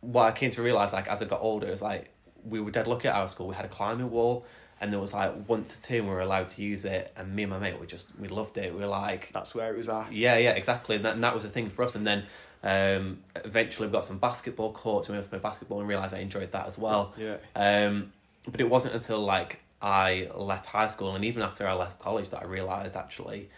what 0.00 0.24
I 0.24 0.32
came 0.32 0.50
to 0.52 0.62
realize 0.62 0.92
like 0.92 1.08
as 1.08 1.20
I 1.22 1.24
got 1.24 1.40
older 1.40 1.66
is 1.68 1.82
like 1.82 2.10
we 2.48 2.60
were 2.60 2.70
dead 2.70 2.86
lucky 2.86 3.08
at 3.08 3.14
our 3.14 3.28
school. 3.28 3.46
We 3.48 3.54
had 3.54 3.64
a 3.64 3.68
climbing 3.68 4.10
wall. 4.10 4.44
And 4.80 4.92
there 4.92 4.98
was 4.98 5.14
like 5.14 5.44
one 5.46 5.62
to 5.62 5.82
two, 5.82 5.98
and 5.98 6.08
we 6.08 6.12
were 6.12 6.20
allowed 6.20 6.48
to 6.48 6.62
use 6.62 6.84
it. 6.84 7.12
And 7.16 7.36
me 7.36 7.44
and 7.44 7.50
my 7.50 7.58
mate 7.60 7.78
we 7.80 7.86
just, 7.86 8.08
we 8.18 8.26
loved 8.26 8.58
it. 8.58 8.74
We 8.74 8.80
were 8.80 8.88
like, 8.88 9.30
That's 9.32 9.54
where 9.54 9.72
it 9.72 9.76
was 9.76 9.88
at. 9.88 10.10
yeah, 10.10 10.36
yeah, 10.38 10.50
exactly. 10.54 10.96
And 10.96 11.04
that, 11.04 11.14
and 11.14 11.22
that 11.22 11.36
was 11.36 11.44
a 11.44 11.48
thing 11.48 11.70
for 11.70 11.84
us. 11.84 11.94
And 11.94 12.04
then 12.04 12.24
um, 12.64 13.18
eventually 13.44 13.86
we 13.86 13.92
got 13.92 14.04
some 14.04 14.18
basketball 14.18 14.72
courts. 14.72 15.06
We 15.08 15.12
went 15.12 15.22
to 15.22 15.30
play 15.30 15.38
basketball 15.38 15.78
and 15.78 15.88
realised 15.88 16.14
I 16.14 16.18
enjoyed 16.18 16.50
that 16.50 16.66
as 16.66 16.78
well. 16.78 17.14
Yeah. 17.16 17.36
Um, 17.54 18.12
but 18.50 18.60
it 18.60 18.68
wasn't 18.68 18.94
until 18.94 19.20
like 19.20 19.60
I 19.80 20.28
left 20.34 20.66
high 20.66 20.88
school 20.88 21.14
and 21.14 21.24
even 21.24 21.42
after 21.42 21.64
I 21.64 21.74
left 21.74 22.00
college 22.00 22.30
that 22.30 22.42
I 22.42 22.46
realised 22.46 22.96
actually 22.96 23.50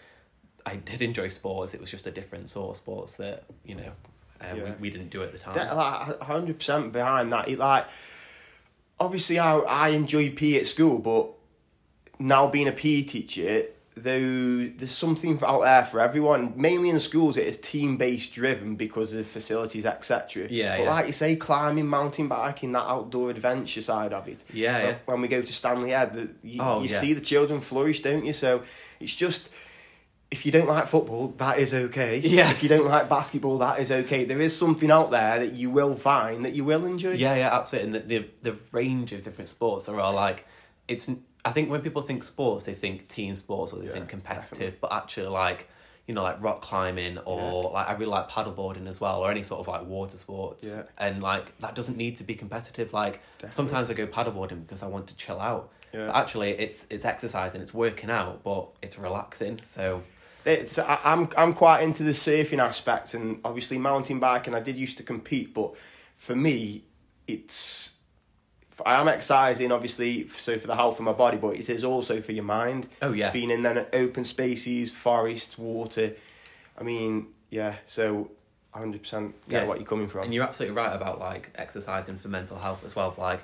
I 0.66 0.76
did 0.76 1.00
enjoy 1.00 1.28
sports. 1.28 1.72
It 1.72 1.80
was 1.80 1.90
just 1.90 2.06
a 2.06 2.10
different 2.10 2.50
sort 2.50 2.70
of 2.72 2.76
sports 2.76 3.14
that, 3.16 3.44
you 3.64 3.76
know, 3.76 3.92
uh, 4.42 4.54
Yeah. 4.54 4.64
we, 4.64 4.70
we 4.72 4.90
didn't 4.90 5.08
do 5.08 5.22
at 5.22 5.32
the 5.32 5.38
time. 5.38 5.54
Like 5.54 6.20
hundred 6.20 6.58
percent 6.58 6.92
behind 6.92 7.32
that. 7.32 7.48
It, 7.48 7.58
like 7.58 7.86
obviously, 8.98 9.38
I 9.38 9.56
I 9.58 9.88
enjoyed 9.90 10.36
PE 10.36 10.56
at 10.60 10.66
school, 10.66 10.98
but 10.98 11.30
now 12.18 12.48
being 12.48 12.68
a 12.68 12.72
PE 12.72 13.02
teacher, 13.02 13.64
though 13.96 14.66
there's 14.76 14.90
something 14.90 15.38
out 15.44 15.62
there 15.62 15.84
for 15.84 16.00
everyone. 16.00 16.52
Mainly 16.56 16.90
in 16.90 16.98
schools, 17.00 17.36
it 17.36 17.46
is 17.46 17.56
team 17.56 17.96
based 17.96 18.32
driven 18.32 18.76
because 18.76 19.14
of 19.14 19.26
facilities, 19.26 19.84
etc. 19.86 20.46
Yeah, 20.50 20.76
But 20.76 20.82
yeah. 20.84 20.90
like 20.90 21.06
you 21.06 21.12
say, 21.12 21.36
climbing, 21.36 21.86
mountain 21.86 22.28
biking, 22.28 22.72
that 22.72 22.84
outdoor 22.84 23.30
adventure 23.30 23.82
side 23.82 24.12
of 24.12 24.28
it. 24.28 24.44
Yeah, 24.52 24.82
yeah. 24.82 24.94
When 25.06 25.20
we 25.20 25.28
go 25.28 25.42
to 25.42 25.52
Stanley 25.52 25.90
Head, 25.90 26.14
the, 26.14 26.30
you, 26.42 26.60
Oh, 26.62 26.82
you 26.82 26.88
yeah. 26.88 26.98
see 27.00 27.12
the 27.12 27.20
children 27.20 27.60
flourish, 27.60 28.00
don't 28.00 28.24
you? 28.24 28.32
So 28.32 28.62
it's 29.00 29.14
just. 29.14 29.48
If 30.34 30.44
you 30.44 30.50
don't 30.50 30.66
like 30.66 30.88
football, 30.88 31.28
that 31.38 31.58
is 31.60 31.72
okay. 31.72 32.18
Yeah. 32.18 32.50
If 32.50 32.62
you 32.64 32.68
don't 32.68 32.86
like 32.86 33.08
basketball, 33.08 33.58
that 33.58 33.78
is 33.78 33.92
okay. 33.92 34.24
There 34.24 34.40
is 34.40 34.56
something 34.56 34.90
out 34.90 35.12
there 35.12 35.38
that 35.38 35.52
you 35.52 35.70
will 35.70 35.94
find 35.94 36.44
that 36.44 36.54
you 36.54 36.64
will 36.64 36.84
enjoy. 36.84 37.12
Yeah, 37.12 37.36
yeah, 37.36 37.56
absolutely. 37.56 37.86
And 37.86 37.94
the, 37.94 38.18
the 38.18 38.50
the 38.50 38.56
range 38.72 39.12
of 39.12 39.22
different 39.22 39.48
sports 39.48 39.86
there 39.86 39.94
are 39.94 40.00
all 40.00 40.12
like 40.12 40.44
it's. 40.88 41.08
I 41.44 41.52
think 41.52 41.70
when 41.70 41.82
people 41.82 42.02
think 42.02 42.24
sports, 42.24 42.64
they 42.64 42.72
think 42.74 43.06
team 43.06 43.36
sports 43.36 43.72
or 43.72 43.78
they 43.78 43.86
Yeah, 43.86 43.92
think 43.92 44.08
competitive, 44.08 44.80
but 44.80 44.92
actually 44.92 45.28
like 45.28 45.68
you 46.08 46.14
know 46.14 46.24
like 46.24 46.42
rock 46.42 46.62
climbing 46.62 47.18
or 47.18 47.70
like 47.70 47.86
I 47.88 47.92
really 47.92 48.06
like 48.06 48.28
paddleboarding 48.28 48.88
as 48.88 49.00
well 49.00 49.20
or 49.22 49.30
any 49.30 49.44
sort 49.44 49.60
of 49.60 49.68
like 49.68 49.86
water 49.86 50.16
sports. 50.16 50.64
Yeah. 50.74 50.82
And 50.98 51.22
like 51.22 51.56
that 51.60 51.76
doesn't 51.76 51.96
need 51.96 52.16
to 52.16 52.24
be 52.24 52.34
competitive. 52.34 52.92
Like 52.92 53.20
sometimes 53.50 53.88
I 53.88 53.94
go 53.94 54.06
paddleboarding 54.08 54.62
because 54.66 54.82
I 54.82 54.88
want 54.88 55.06
to 55.08 55.16
chill 55.16 55.38
out. 55.38 55.70
Yeah. 55.92 56.06
But 56.06 56.16
actually, 56.16 56.50
it's 56.50 56.86
it's 56.90 57.04
exercising, 57.04 57.60
it's 57.62 57.72
working 57.72 58.10
out, 58.10 58.42
but 58.42 58.64
it's 58.82 58.98
relaxing. 58.98 59.60
So 59.62 60.02
It's, 60.44 60.78
I, 60.78 60.98
I'm 61.04 61.28
I'm 61.36 61.52
quite 61.54 61.82
into 61.82 62.02
the 62.02 62.10
surfing 62.12 62.58
aspect 62.58 63.14
and 63.14 63.40
obviously 63.44 63.78
mountain 63.78 64.18
biking. 64.20 64.54
I 64.54 64.60
did 64.60 64.76
used 64.76 64.96
to 64.98 65.02
compete, 65.02 65.54
but 65.54 65.74
for 66.16 66.36
me, 66.36 66.84
it's 67.26 67.92
I 68.84 69.00
am 69.00 69.08
exercising 69.08 69.70
obviously 69.72 70.28
so 70.28 70.58
for 70.58 70.66
the 70.66 70.74
health 70.74 70.98
of 70.98 71.04
my 71.04 71.12
body, 71.12 71.36
but 71.38 71.50
it 71.56 71.68
is 71.70 71.84
also 71.84 72.20
for 72.20 72.32
your 72.32 72.44
mind. 72.44 72.88
oh 73.02 73.12
yeah, 73.12 73.30
Being 73.30 73.50
in 73.50 73.62
then 73.62 73.86
open 73.92 74.24
spaces, 74.24 74.90
forests, 74.92 75.56
water. 75.56 76.14
I 76.78 76.82
mean, 76.82 77.28
yeah. 77.50 77.76
So, 77.86 78.30
hundred 78.72 79.02
percent 79.02 79.34
get 79.48 79.62
Yeah. 79.62 79.68
what 79.68 79.78
you're 79.78 79.86
coming 79.86 80.08
from. 80.08 80.24
And 80.24 80.34
you're 80.34 80.42
absolutely 80.44 80.76
right 80.76 80.92
about 80.94 81.20
like 81.20 81.50
exercising 81.54 82.16
for 82.18 82.28
mental 82.28 82.58
health 82.58 82.84
as 82.84 82.96
well. 82.96 83.14
Like 83.16 83.40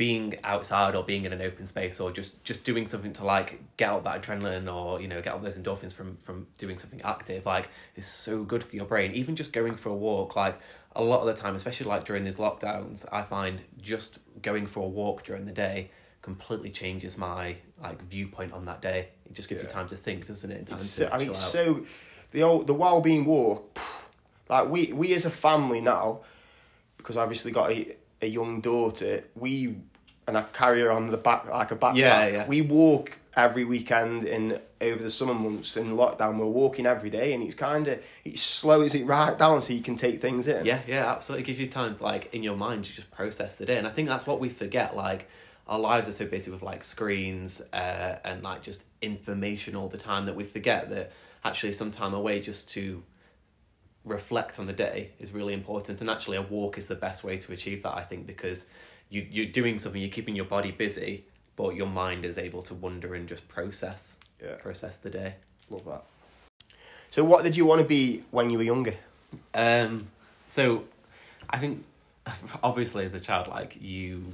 being 0.00 0.34
outside 0.44 0.94
or 0.94 1.04
being 1.04 1.26
in 1.26 1.32
an 1.34 1.42
open 1.42 1.66
space 1.66 2.00
or 2.00 2.10
just 2.10 2.42
just 2.42 2.64
doing 2.64 2.86
something 2.86 3.12
to 3.12 3.22
like 3.22 3.60
get 3.76 3.90
out 3.90 4.02
that 4.02 4.22
adrenaline 4.22 4.66
or 4.74 4.98
you 4.98 5.06
know 5.06 5.20
get 5.20 5.34
all 5.34 5.38
those 5.38 5.58
endorphins 5.58 5.92
from 5.92 6.16
from 6.16 6.46
doing 6.56 6.78
something 6.78 7.02
active 7.02 7.44
like 7.44 7.68
is 7.96 8.06
so 8.06 8.42
good 8.42 8.64
for 8.64 8.74
your 8.74 8.86
brain. 8.86 9.12
Even 9.12 9.36
just 9.36 9.52
going 9.52 9.74
for 9.74 9.90
a 9.90 9.94
walk, 9.94 10.34
like 10.36 10.58
a 10.96 11.04
lot 11.04 11.20
of 11.20 11.26
the 11.26 11.34
time, 11.38 11.54
especially 11.54 11.84
like 11.84 12.04
during 12.04 12.24
these 12.24 12.38
lockdowns, 12.38 13.04
I 13.12 13.20
find 13.24 13.60
just 13.82 14.20
going 14.40 14.66
for 14.66 14.80
a 14.80 14.88
walk 14.88 15.22
during 15.22 15.44
the 15.44 15.52
day 15.52 15.90
completely 16.22 16.70
changes 16.70 17.18
my 17.18 17.56
like 17.82 18.00
viewpoint 18.04 18.54
on 18.54 18.64
that 18.64 18.80
day. 18.80 19.08
It 19.26 19.34
just 19.34 19.50
gives 19.50 19.62
you 19.62 19.68
time 19.68 19.88
to 19.88 19.96
think, 19.96 20.26
doesn't 20.26 20.50
it? 20.50 20.56
And 20.60 20.66
time 20.66 20.78
It's 20.78 20.96
to 20.96 21.08
so, 21.08 21.10
I 21.12 21.18
mean, 21.18 21.34
so 21.34 21.84
the 22.30 22.42
old 22.42 22.66
the 22.66 22.74
well-being 22.74 23.26
walk. 23.26 23.78
Like 24.48 24.70
we 24.70 24.94
we 24.94 25.12
as 25.12 25.26
a 25.26 25.30
family 25.30 25.82
now, 25.82 26.22
because 26.96 27.18
I 27.18 27.22
obviously 27.22 27.52
got 27.52 27.70
a, 27.70 27.94
a 28.22 28.26
young 28.26 28.62
daughter. 28.62 29.24
We 29.34 29.76
and 30.30 30.38
I 30.38 30.42
carry 30.42 30.80
her 30.80 30.90
on 30.90 31.10
the 31.10 31.16
back 31.16 31.46
like 31.48 31.70
a 31.70 31.76
backpack. 31.76 31.96
Yeah, 31.96 32.26
yeah. 32.26 32.46
We 32.46 32.62
walk 32.62 33.18
every 33.36 33.64
weekend 33.64 34.24
in 34.24 34.60
over 34.80 35.02
the 35.02 35.10
summer 35.10 35.34
months 35.34 35.76
in 35.76 35.94
lockdown, 35.94 36.34
we 36.34 36.40
we're 36.40 36.46
walking 36.46 36.86
every 36.86 37.10
day, 37.10 37.32
and 37.34 37.42
it's 37.42 37.54
kind 37.54 37.86
of 37.88 38.02
it 38.24 38.38
slows 38.38 38.94
it 38.94 39.04
right 39.04 39.36
down 39.36 39.60
so 39.60 39.72
you 39.72 39.82
can 39.82 39.96
take 39.96 40.20
things 40.20 40.48
in. 40.48 40.64
Yeah, 40.64 40.80
yeah, 40.86 41.10
absolutely. 41.10 41.42
It 41.42 41.46
gives 41.46 41.60
you 41.60 41.66
time, 41.66 41.96
like 42.00 42.34
in 42.34 42.42
your 42.42 42.56
mind, 42.56 42.84
to 42.84 42.92
just 42.92 43.10
process 43.10 43.56
the 43.56 43.66
day, 43.66 43.76
and 43.76 43.86
I 43.86 43.90
think 43.90 44.08
that's 44.08 44.26
what 44.26 44.40
we 44.40 44.48
forget. 44.48 44.96
Like 44.96 45.28
our 45.66 45.78
lives 45.78 46.08
are 46.08 46.12
so 46.12 46.26
busy 46.26 46.50
with 46.50 46.62
like 46.62 46.82
screens 46.82 47.60
uh, 47.72 48.16
and 48.24 48.42
like 48.42 48.62
just 48.62 48.84
information 49.02 49.76
all 49.76 49.88
the 49.88 49.98
time 49.98 50.26
that 50.26 50.34
we 50.34 50.44
forget 50.44 50.90
that 50.90 51.12
actually 51.44 51.72
some 51.72 51.90
time 51.90 52.14
away 52.14 52.40
just 52.40 52.70
to 52.70 53.02
reflect 54.04 54.58
on 54.58 54.66
the 54.66 54.72
day 54.72 55.10
is 55.20 55.32
really 55.32 55.52
important 55.52 56.00
and 56.00 56.08
actually 56.08 56.36
a 56.36 56.42
walk 56.42 56.78
is 56.78 56.88
the 56.88 56.94
best 56.94 57.22
way 57.22 57.36
to 57.36 57.52
achieve 57.52 57.82
that 57.82 57.94
i 57.94 58.02
think 58.02 58.26
because 58.26 58.66
you, 59.10 59.26
you're 59.30 59.46
doing 59.46 59.78
something 59.78 60.00
you're 60.00 60.10
keeping 60.10 60.36
your 60.36 60.44
body 60.46 60.70
busy 60.70 61.24
but 61.56 61.74
your 61.74 61.86
mind 61.86 62.24
is 62.24 62.38
able 62.38 62.62
to 62.62 62.74
wander 62.74 63.14
and 63.14 63.28
just 63.28 63.46
process 63.48 64.18
Yeah. 64.42 64.54
process 64.54 64.96
the 64.96 65.10
day 65.10 65.34
Love 65.70 65.84
that. 65.84 66.02
So, 67.10 67.24
what 67.24 67.44
did 67.44 67.56
you 67.56 67.64
want 67.64 67.80
to 67.80 67.86
be 67.86 68.24
when 68.30 68.50
you 68.50 68.58
were 68.58 68.64
younger? 68.64 68.94
Um, 69.54 70.08
so 70.46 70.84
I 71.48 71.58
think 71.58 71.84
obviously 72.62 73.04
as 73.04 73.14
a 73.14 73.20
child, 73.20 73.46
like 73.48 73.76
you, 73.80 74.32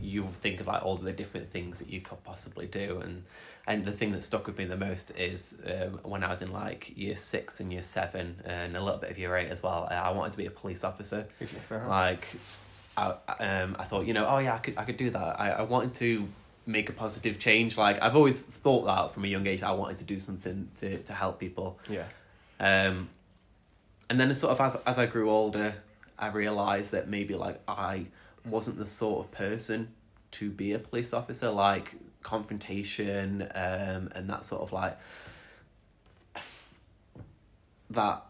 you 0.00 0.28
think 0.40 0.60
of 0.60 0.66
like 0.66 0.84
all 0.84 0.96
the 0.96 1.12
different 1.12 1.48
things 1.50 1.78
that 1.78 1.90
you 1.90 2.00
could 2.00 2.22
possibly 2.24 2.66
do, 2.66 3.00
and 3.04 3.24
and 3.66 3.84
the 3.84 3.92
thing 3.92 4.12
that 4.12 4.22
stuck 4.22 4.46
with 4.46 4.58
me 4.58 4.64
the 4.64 4.76
most 4.76 5.10
is 5.12 5.60
um, 5.66 5.98
when 6.02 6.22
I 6.24 6.28
was 6.28 6.42
in 6.42 6.52
like 6.52 6.96
year 6.96 7.16
six 7.16 7.60
and 7.60 7.72
year 7.72 7.82
seven, 7.82 8.40
and 8.44 8.76
a 8.76 8.82
little 8.82 9.00
bit 9.00 9.10
of 9.10 9.18
year 9.18 9.36
eight 9.36 9.50
as 9.50 9.62
well. 9.62 9.86
I 9.90 10.10
wanted 10.10 10.32
to 10.32 10.38
be 10.38 10.46
a 10.46 10.50
police 10.50 10.84
officer. 10.84 11.26
Like, 11.70 12.26
I 12.96 13.14
um 13.40 13.76
I 13.78 13.84
thought 13.84 14.06
you 14.06 14.14
know 14.14 14.26
oh 14.26 14.38
yeah 14.38 14.54
I 14.54 14.58
could 14.58 14.78
I 14.78 14.84
could 14.84 14.96
do 14.96 15.10
that. 15.10 15.40
I 15.40 15.50
I 15.50 15.62
wanted 15.62 15.94
to 15.94 16.28
make 16.66 16.88
a 16.88 16.92
positive 16.92 17.38
change. 17.38 17.76
Like 17.76 18.00
I've 18.02 18.16
always 18.16 18.42
thought 18.42 18.84
that 18.86 19.12
from 19.12 19.24
a 19.24 19.28
young 19.28 19.46
age. 19.46 19.62
I 19.62 19.72
wanted 19.72 19.98
to 19.98 20.04
do 20.04 20.18
something 20.20 20.68
to 20.76 20.98
to 20.98 21.12
help 21.12 21.38
people. 21.40 21.78
Yeah. 21.88 22.06
Um, 22.60 23.10
and 24.08 24.20
then 24.20 24.34
sort 24.34 24.52
of 24.52 24.60
as 24.60 24.76
as 24.86 24.98
I 24.98 25.06
grew 25.06 25.30
older, 25.30 25.74
I 26.18 26.28
realized 26.28 26.92
that 26.92 27.08
maybe 27.08 27.34
like 27.34 27.60
I 27.66 28.06
wasn't 28.44 28.78
the 28.78 28.86
sort 28.86 29.24
of 29.24 29.32
person 29.32 29.88
to 30.32 30.50
be 30.50 30.72
a 30.72 30.78
police 30.78 31.12
officer. 31.12 31.50
Like 31.50 31.96
confrontation, 32.22 33.42
um, 33.54 34.10
and 34.14 34.28
that 34.28 34.44
sort 34.44 34.62
of 34.62 34.72
like 34.72 34.98
that 37.90 38.24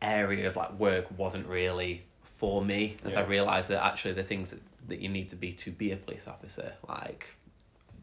area 0.00 0.48
of 0.48 0.56
like 0.56 0.78
work 0.78 1.06
wasn't 1.16 1.46
really 1.46 2.04
for 2.38 2.64
me. 2.64 2.96
As 3.04 3.14
I 3.16 3.22
realized 3.24 3.68
that 3.70 3.84
actually 3.84 4.14
the 4.14 4.22
things 4.22 4.50
that, 4.52 4.60
that 4.88 5.00
you 5.00 5.08
need 5.08 5.28
to 5.30 5.36
be 5.36 5.52
to 5.52 5.70
be 5.70 5.90
a 5.92 5.96
police 5.96 6.26
officer, 6.28 6.74
like 6.88 7.34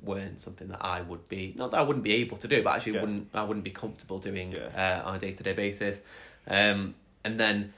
weren't 0.03 0.39
something 0.39 0.67
that 0.67 0.83
I 0.85 1.01
would 1.01 1.27
be 1.29 1.53
not 1.57 1.71
that 1.71 1.79
I 1.79 1.83
wouldn't 1.83 2.03
be 2.03 2.13
able 2.15 2.37
to 2.37 2.47
do, 2.47 2.61
but 2.61 2.75
actually 2.75 2.93
Yeah. 2.95 3.01
wouldn't 3.01 3.29
I 3.33 3.43
wouldn't 3.43 3.63
be 3.63 3.71
comfortable 3.71 4.19
doing 4.19 4.51
Yeah. 4.51 5.01
uh, 5.03 5.07
on 5.07 5.15
a 5.15 5.19
day 5.19 5.31
to 5.31 5.43
day 5.43 5.53
basis. 5.53 6.01
Um, 6.47 6.95
and 7.23 7.39
then 7.39 7.73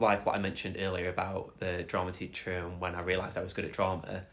like 0.00 0.26
what 0.26 0.36
I 0.36 0.40
mentioned 0.40 0.76
earlier 0.78 1.08
about 1.08 1.58
the 1.60 1.84
drama 1.84 2.12
teacher 2.12 2.52
and 2.52 2.80
when 2.80 2.94
I 2.94 3.02
realised 3.02 3.38
I 3.38 3.42
was 3.42 3.52
good 3.52 3.64
at 3.64 3.72
drama, 3.72 4.24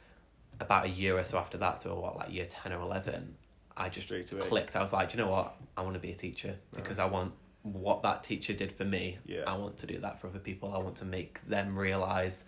about 0.59 0.85
a 0.85 0.89
year 0.89 1.17
or 1.17 1.23
so 1.23 1.37
after 1.37 1.57
that, 1.59 1.79
so 1.79 1.99
what 1.99 2.17
like 2.17 2.31
year 2.33 2.45
ten 2.49 2.73
or 2.73 2.81
eleven, 2.81 3.35
I 3.77 3.89
just 3.89 4.09
clicked. 4.49 4.75
I 4.75 4.81
was 4.81 4.91
like, 4.91 5.11
"Do 5.11 5.17
you 5.17 5.23
know 5.23 5.29
what? 5.29 5.55
I 5.77 5.81
want 5.83 5.93
to 5.93 5.99
be 5.99 6.11
a 6.11 6.15
teacher 6.15 6.55
because 6.75 6.97
I 6.99 7.05
want 7.05 7.33
what 7.63 8.03
that 8.03 8.23
teacher 8.23 8.53
did 8.53 8.71
for 8.71 8.85
me. 8.85 9.17
Yeah. 9.25 9.43
I 9.47 9.55
want 9.57 9.77
to 9.79 9.87
do 9.87 9.99
that 9.99 10.19
for 10.21 10.27
other 10.27 10.39
people. 10.39 10.73
I 10.73 10.77
want 10.77 10.95
to 10.97 11.05
make 11.05 11.45
them 11.47 11.77
realise 11.77 12.45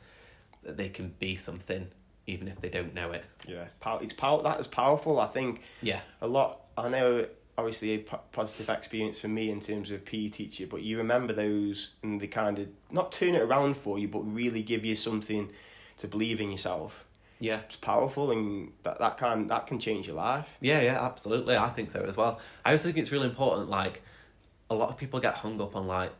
that 0.63 0.77
they 0.77 0.89
can 0.89 1.13
be 1.19 1.35
something 1.35 1.87
even 2.27 2.47
if 2.47 2.61
they 2.61 2.69
don't 2.69 2.93
know 2.93 3.11
it. 3.11 3.25
Yeah. 3.47 3.65
It's 4.01 4.13
pow- 4.13 4.41
that 4.41 4.59
is 4.59 4.67
powerful. 4.67 5.19
I 5.19 5.25
think 5.27 5.61
Yeah. 5.81 6.01
a 6.21 6.27
lot. 6.27 6.61
I 6.77 6.87
know, 6.87 7.25
obviously, 7.57 7.93
a 7.95 7.97
positive 7.97 8.69
experience 8.69 9.19
for 9.19 9.27
me 9.29 9.49
in 9.49 9.59
terms 9.59 9.89
of 9.91 10.05
PE 10.05 10.29
teacher, 10.29 10.67
but 10.67 10.81
you 10.83 10.97
remember 10.99 11.33
those 11.33 11.89
and 12.03 12.21
they 12.21 12.27
kind 12.27 12.59
of 12.59 12.67
not 12.91 13.11
turn 13.11 13.33
it 13.35 13.41
around 13.41 13.77
for 13.77 13.97
you, 13.97 14.07
but 14.07 14.19
really 14.19 14.61
give 14.61 14.85
you 14.85 14.95
something 14.95 15.51
to 15.97 16.07
believe 16.07 16.39
in 16.39 16.51
yourself. 16.51 17.05
Yeah. 17.39 17.61
It's 17.61 17.77
powerful, 17.77 18.31
and 18.31 18.73
that 18.83 18.99
that 18.99 19.17
can 19.17 19.47
that 19.47 19.65
can 19.65 19.79
change 19.79 20.05
your 20.07 20.17
life. 20.17 20.57
Yeah, 20.61 20.81
yeah, 20.81 21.03
absolutely. 21.03 21.55
I 21.57 21.69
think 21.69 21.89
so 21.89 22.01
as 22.03 22.15
well. 22.15 22.39
I 22.63 22.71
also 22.71 22.89
think 22.89 22.97
it's 22.99 23.11
really 23.11 23.27
important. 23.27 23.69
Like, 23.69 24.01
a 24.69 24.75
lot 24.75 24.89
of 24.89 24.97
people 24.97 25.19
get 25.19 25.35
hung 25.35 25.59
up 25.61 25.75
on 25.75 25.87
like 25.87 26.11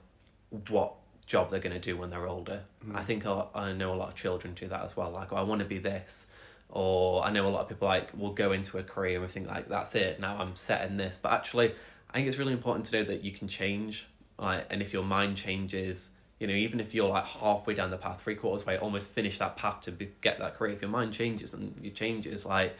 what 0.69 0.93
job 1.25 1.51
they're 1.51 1.59
going 1.59 1.73
to 1.73 1.79
do 1.79 1.95
when 1.95 2.09
they're 2.09 2.27
older. 2.27 2.61
I 2.93 3.03
think 3.03 3.25
a 3.25 3.31
lot, 3.31 3.51
I 3.53 3.71
know 3.73 3.93
a 3.93 3.95
lot 3.95 4.09
of 4.09 4.15
children 4.15 4.55
do 4.55 4.67
that 4.67 4.81
as 4.81 4.97
well. 4.97 5.11
Like, 5.11 5.31
oh, 5.31 5.35
I 5.35 5.43
want 5.43 5.59
to 5.59 5.65
be 5.65 5.77
this, 5.77 6.27
or 6.69 7.23
I 7.23 7.31
know 7.31 7.47
a 7.47 7.49
lot 7.49 7.61
of 7.61 7.69
people 7.69 7.87
like 7.87 8.17
will 8.17 8.33
go 8.33 8.51
into 8.51 8.77
a 8.77 8.83
career 8.83 9.21
and 9.21 9.29
think 9.29 9.47
like 9.47 9.69
that's 9.69 9.93
it. 9.95 10.19
Now 10.19 10.37
I'm 10.37 10.55
set 10.55 10.89
in 10.89 10.97
this. 10.97 11.19
But 11.21 11.33
actually, 11.33 11.73
I 12.09 12.13
think 12.15 12.27
it's 12.27 12.37
really 12.37 12.53
important 12.53 12.85
to 12.87 12.97
know 12.97 13.03
that 13.05 13.23
you 13.23 13.31
can 13.31 13.47
change. 13.47 14.07
Like, 14.37 14.65
and 14.69 14.81
if 14.81 14.93
your 14.93 15.03
mind 15.03 15.37
changes. 15.37 16.11
You 16.39 16.47
know, 16.47 16.53
even 16.53 16.79
if 16.79 16.95
you're 16.95 17.09
like 17.09 17.25
halfway 17.25 17.73
down 17.73 17.91
the 17.91 17.97
path, 17.97 18.21
three 18.21 18.35
quarters 18.35 18.65
way, 18.65 18.77
almost 18.77 19.09
finish 19.09 19.39
that 19.39 19.57
path 19.57 19.81
to 19.81 19.91
be, 19.91 20.09
get 20.21 20.39
that 20.39 20.53
career. 20.53 20.71
If 20.71 20.81
your 20.81 20.89
mind 20.89 21.11
changes 21.11 21.53
and 21.53 21.75
you 21.81 21.91
changes, 21.91 22.45
like 22.45 22.77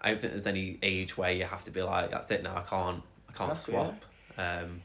I 0.00 0.12
don't 0.12 0.22
think 0.22 0.32
there's 0.32 0.46
any 0.46 0.78
age 0.82 1.14
where 1.18 1.30
you 1.30 1.44
have 1.44 1.64
to 1.64 1.70
be 1.70 1.82
like, 1.82 2.10
that's 2.12 2.30
it 2.30 2.42
now. 2.42 2.56
I 2.56 2.62
can't, 2.62 3.02
I 3.28 3.32
can't 3.32 3.50
That's- 3.50 3.64
swap. 3.64 4.02
Um, 4.38 4.80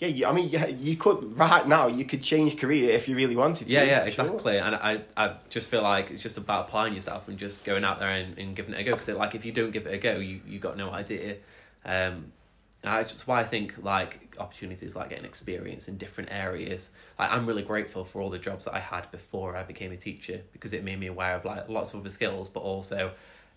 Yeah, 0.00 0.08
you, 0.08 0.26
I 0.26 0.32
mean, 0.32 0.48
yeah, 0.48 0.66
you 0.66 0.96
could 0.96 1.38
right 1.38 1.68
now. 1.68 1.86
You 1.86 2.06
could 2.06 2.22
change 2.22 2.58
career 2.58 2.90
if 2.90 3.06
you 3.06 3.14
really 3.14 3.36
wanted 3.36 3.68
to. 3.68 3.72
yeah, 3.74 3.82
yeah, 3.82 4.04
for 4.04 4.10
sure. 4.10 4.24
exactly. 4.26 4.58
And 4.58 4.74
I, 4.74 5.02
I 5.14 5.34
just 5.50 5.68
feel 5.68 5.82
like 5.82 6.10
it's 6.10 6.22
just 6.22 6.38
about 6.38 6.68
applying 6.68 6.94
yourself 6.94 7.28
and 7.28 7.36
just 7.38 7.64
going 7.64 7.84
out 7.84 7.98
there 7.98 8.08
and, 8.08 8.36
and 8.38 8.56
giving 8.56 8.72
it 8.72 8.80
a 8.80 8.84
go. 8.84 8.92
Because 8.92 9.10
like, 9.10 9.34
if 9.34 9.44
you 9.44 9.52
don't 9.52 9.72
give 9.72 9.86
it 9.86 9.92
a 9.92 9.98
go, 9.98 10.16
you 10.16 10.40
you 10.48 10.58
got 10.58 10.78
no 10.78 10.90
idea. 10.90 11.36
Um, 11.84 12.32
I 12.82 13.02
just 13.02 13.28
why 13.28 13.40
I 13.40 13.44
think 13.44 13.82
like 13.84 14.34
opportunities 14.38 14.96
like 14.96 15.10
getting 15.10 15.26
experience 15.26 15.86
in 15.86 15.98
different 15.98 16.30
areas. 16.32 16.92
Like 17.18 17.30
I'm 17.30 17.44
really 17.44 17.62
grateful 17.62 18.04
for 18.04 18.22
all 18.22 18.30
the 18.30 18.38
jobs 18.38 18.64
that 18.64 18.74
I 18.74 18.80
had 18.80 19.10
before 19.10 19.54
I 19.54 19.64
became 19.64 19.92
a 19.92 19.98
teacher 19.98 20.40
because 20.54 20.72
it 20.72 20.82
made 20.82 20.98
me 20.98 21.08
aware 21.08 21.36
of 21.36 21.44
like 21.44 21.68
lots 21.68 21.92
of 21.92 22.00
other 22.00 22.08
skills, 22.08 22.48
but 22.48 22.60
also 22.60 23.12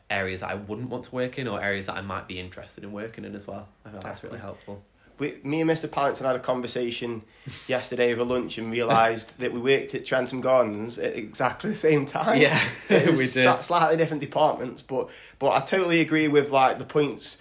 areas 0.09 0.41
that 0.41 0.49
I 0.49 0.55
wouldn't 0.55 0.89
want 0.89 1.05
to 1.05 1.15
work 1.15 1.39
in 1.39 1.47
or 1.47 1.61
areas 1.61 1.85
that 1.85 1.95
I 1.95 2.01
might 2.01 2.27
be 2.27 2.37
interested 2.37 2.83
in 2.83 2.91
working 2.91 3.23
in 3.23 3.33
as 3.33 3.47
well. 3.47 3.69
I 3.85 3.91
feel 3.91 4.01
that's 4.01 4.23
really 4.25 4.39
helpful. 4.39 4.83
We, 5.19 5.35
me 5.43 5.61
and 5.61 5.69
Mr. 5.69 5.89
Pallington 5.91 6.25
had 6.25 6.35
a 6.35 6.39
conversation 6.39 7.21
yesterday 7.67 8.13
over 8.13 8.23
lunch 8.23 8.57
and 8.57 8.71
realised 8.71 9.39
that 9.39 9.53
we 9.53 9.59
worked 9.59 9.93
at 9.95 10.05
Trentham 10.05 10.41
Gardens 10.41 10.97
at 10.99 11.15
exactly 11.15 11.69
the 11.69 11.75
same 11.77 12.05
time. 12.05 12.39
Yeah, 12.41 12.59
we 12.89 13.27
did. 13.27 13.63
Slightly 13.63 13.97
different 13.97 14.21
departments, 14.21 14.81
but 14.81 15.09
but 15.39 15.51
I 15.51 15.59
totally 15.61 15.99
agree 16.01 16.27
with 16.27 16.51
like 16.51 16.79
the 16.79 16.85
points. 16.85 17.37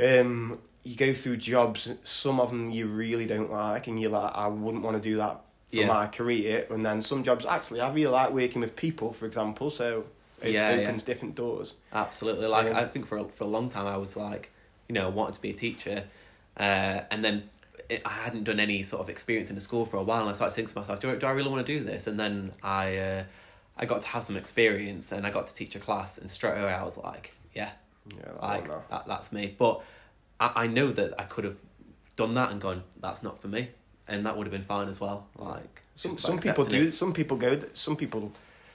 Um, 0.00 0.58
you 0.82 0.96
go 0.96 1.14
through 1.14 1.36
jobs, 1.38 1.90
some 2.02 2.40
of 2.40 2.50
them 2.50 2.70
you 2.70 2.86
really 2.86 3.26
don't 3.26 3.50
like, 3.50 3.86
and 3.86 4.00
you're 4.00 4.10
like, 4.10 4.32
I 4.34 4.48
wouldn't 4.48 4.82
want 4.82 4.96
to 4.96 5.02
do 5.02 5.16
that 5.16 5.40
for 5.70 5.76
Yeah. 5.76 5.86
my 5.86 6.06
career. 6.06 6.66
And 6.70 6.84
then 6.84 7.00
some 7.00 7.22
jobs, 7.22 7.46
actually, 7.46 7.80
I 7.80 7.88
really 7.90 8.08
like 8.12 8.30
working 8.32 8.60
with 8.60 8.76
people, 8.76 9.12
for 9.12 9.24
example. 9.26 9.70
So 9.70 10.04
it 10.42 10.52
Yeah, 10.52 10.74
yeah. 10.74 10.82
opens 10.82 11.02
different 11.02 11.36
doors. 11.36 11.74
Absolutely. 11.92 12.46
Like 12.48 12.66
Um, 12.66 12.76
I 12.76 12.84
think 12.86 13.06
for 13.06 13.16
a, 13.18 13.24
for 13.24 13.44
a 13.44 13.46
long 13.46 13.70
time 13.70 13.86
I 13.86 13.96
was 13.96 14.16
like, 14.16 14.50
you 14.88 14.94
know, 14.94 15.08
wanted 15.08 15.34
to 15.36 15.40
be 15.40 15.50
a 15.50 15.54
teacher, 15.54 16.04
uh, 16.56 17.00
and 17.10 17.24
then 17.24 17.50
it, 17.88 18.02
I 18.04 18.10
hadn't 18.10 18.44
done 18.44 18.60
any 18.60 18.82
sort 18.82 19.02
of 19.02 19.08
experience 19.08 19.50
in 19.50 19.56
the 19.56 19.60
school 19.60 19.84
for 19.86 19.96
a 19.98 20.02
while. 20.02 20.20
And 20.22 20.30
I 20.30 20.32
started 20.32 20.54
thinking 20.54 20.72
to 20.74 20.80
myself, 20.80 21.00
do 21.00 21.10
I, 21.10 21.16
do 21.16 21.26
I 21.26 21.30
really 21.32 21.50
want 21.50 21.66
to 21.66 21.78
do 21.78 21.84
this? 21.84 22.06
And 22.06 22.18
then 22.18 22.52
I 22.62 22.96
uh, 22.96 23.24
I 23.76 23.86
got 23.86 24.02
to 24.02 24.08
have 24.08 24.24
some 24.24 24.36
experience, 24.36 25.12
and 25.12 25.26
I 25.26 25.30
got 25.30 25.46
to 25.48 25.54
teach 25.54 25.74
a 25.74 25.80
class, 25.80 26.18
and 26.18 26.30
straight 26.30 26.58
away 26.58 26.72
I 26.72 26.84
was 26.84 26.96
like, 26.96 27.34
yeah, 27.54 27.70
Yeah, 28.16 28.32
I 28.40 28.56
like 28.56 28.68
that. 28.68 28.90
that, 28.90 29.06
that's 29.06 29.32
me. 29.32 29.54
But 29.58 29.82
I, 30.38 30.52
I 30.56 30.66
know 30.66 30.92
that 30.92 31.14
I 31.18 31.24
could 31.24 31.44
have 31.44 31.56
done 32.16 32.34
that 32.34 32.50
and 32.52 32.60
gone, 32.60 32.84
that's 33.00 33.22
not 33.22 33.40
for 33.40 33.48
me, 33.48 33.70
and 34.06 34.24
that 34.26 34.36
would 34.36 34.46
have 34.46 34.52
been 34.52 34.62
fine 34.62 34.88
as 34.88 35.00
well. 35.00 35.26
Like 35.36 35.82
Some 35.96 36.16
some 36.18 36.38
people 36.38 36.64
do. 36.64 36.88
it. 36.88 36.92
Some 36.92 37.12
people 37.12 37.36
go. 37.36 37.60
Some 37.72 37.96
people 37.96 38.32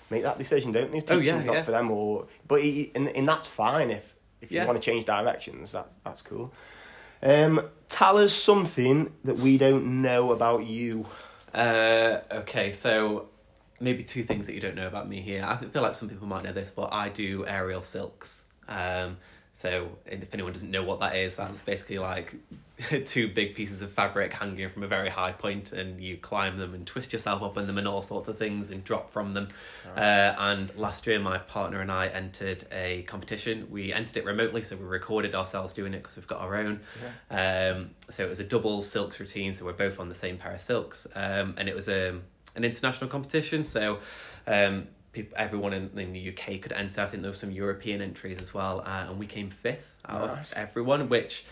make 0.09 0.24
that 0.24 0.38
decision, 0.38 0.71
don't 0.71 0.91
they? 0.91 1.01
Oh, 1.13 1.19
yeah, 1.19 1.33
Teaching's 1.33 1.45
not 1.45 1.55
yeah. 1.55 1.63
for 1.63 1.71
them, 1.71 1.91
or 1.91 2.25
but 2.48 2.62
he, 2.62 2.91
and 2.95 3.07
and 3.09 3.27
that's 3.27 3.48
fine 3.48 3.91
if 3.91 4.15
if 4.41 4.51
you 4.51 4.65
want 4.65 4.81
to 4.81 4.86
change 4.86 5.05
directions. 5.05 5.71
That's 5.71 5.93
that's 6.03 6.21
cool. 6.21 6.51
Um, 7.21 7.61
tell 7.88 8.17
us 8.17 8.33
something 8.33 9.13
that 9.23 9.38
we 9.38 9.57
don't 9.57 10.01
know 10.01 10.31
about 10.31 10.65
you. 10.65 11.05
Uh, 11.53 12.19
okay, 12.31 12.71
so 12.71 13.29
maybe 13.79 14.03
two 14.03 14.23
things 14.23 14.47
that 14.47 14.53
you 14.53 14.61
don't 14.61 14.75
know 14.75 14.88
about 14.88 15.07
me 15.09 15.21
here. 15.21 15.43
I 15.43 15.57
feel 15.57 15.81
like 15.81 15.95
some 15.95 16.09
people 16.09 16.27
might 16.27 16.43
know 16.43 16.53
this, 16.53 16.71
but 16.71 16.93
I 16.93 17.09
do 17.09 17.45
aerial 17.45 17.81
silks. 17.81 18.45
Um, 18.67 19.17
so 19.53 19.89
if 20.05 20.33
anyone 20.33 20.53
doesn't 20.53 20.71
know 20.71 20.83
what 20.83 20.99
that 21.01 21.15
is, 21.15 21.35
that's 21.35 21.61
basically 21.61 21.99
like 21.99 22.35
two 23.05 23.27
big 23.27 23.55
pieces 23.55 23.81
of 23.81 23.91
fabric 23.91 24.31
hanging 24.31 24.69
from 24.69 24.83
a 24.83 24.87
very 24.87 25.09
high 25.09 25.33
point, 25.33 25.73
and 25.73 26.01
you 26.01 26.17
climb 26.17 26.57
them 26.57 26.73
and 26.73 26.87
twist 26.87 27.11
yourself 27.11 27.41
up 27.41 27.57
in 27.57 27.67
them 27.67 27.77
and 27.77 27.87
all 27.87 28.01
sorts 28.01 28.27
of 28.27 28.37
things 28.37 28.71
and 28.71 28.83
drop 28.83 29.09
from 29.09 29.33
them. 29.33 29.49
Uh, 29.97 30.33
and 30.37 30.73
last 30.77 31.05
year, 31.07 31.19
my 31.19 31.39
partner 31.39 31.81
and 31.81 31.91
I 31.91 32.07
entered 32.07 32.65
a 32.71 33.01
competition. 33.03 33.67
We 33.69 33.91
entered 33.91 34.17
it 34.17 34.25
remotely, 34.25 34.63
so 34.63 34.77
we 34.77 34.85
recorded 34.85 35.35
ourselves 35.35 35.73
doing 35.73 35.93
it 35.93 36.03
because 36.03 36.15
we've 36.15 36.27
got 36.27 36.39
our 36.39 36.55
own. 36.55 36.79
Yeah. 37.29 37.73
Um, 37.75 37.89
so 38.09 38.25
it 38.25 38.29
was 38.29 38.39
a 38.39 38.45
double 38.45 38.81
silks 38.81 39.19
routine, 39.19 39.51
so 39.51 39.65
we're 39.65 39.73
both 39.73 39.99
on 39.99 40.07
the 40.07 40.15
same 40.15 40.37
pair 40.37 40.53
of 40.53 40.61
silks, 40.61 41.05
um, 41.15 41.55
and 41.57 41.67
it 41.67 41.75
was 41.75 41.89
um, 41.89 42.21
an 42.55 42.63
international 42.63 43.09
competition. 43.09 43.65
So 43.65 43.99
um, 44.47 44.87
people, 45.11 45.37
everyone 45.37 45.73
in, 45.73 45.89
in 45.99 46.13
the 46.13 46.29
UK 46.29 46.61
could 46.61 46.71
enter. 46.71 47.01
I 47.01 47.05
think 47.07 47.21
there 47.23 47.31
were 47.31 47.37
some 47.37 47.51
European 47.51 48.01
entries 48.01 48.39
as 48.41 48.53
well, 48.53 48.81
uh, 48.85 49.07
and 49.09 49.19
we 49.19 49.25
came 49.25 49.49
fifth 49.49 49.95
out 50.07 50.27
Nice. 50.27 50.51
of 50.51 50.57
everyone, 50.59 51.09
which 51.09 51.45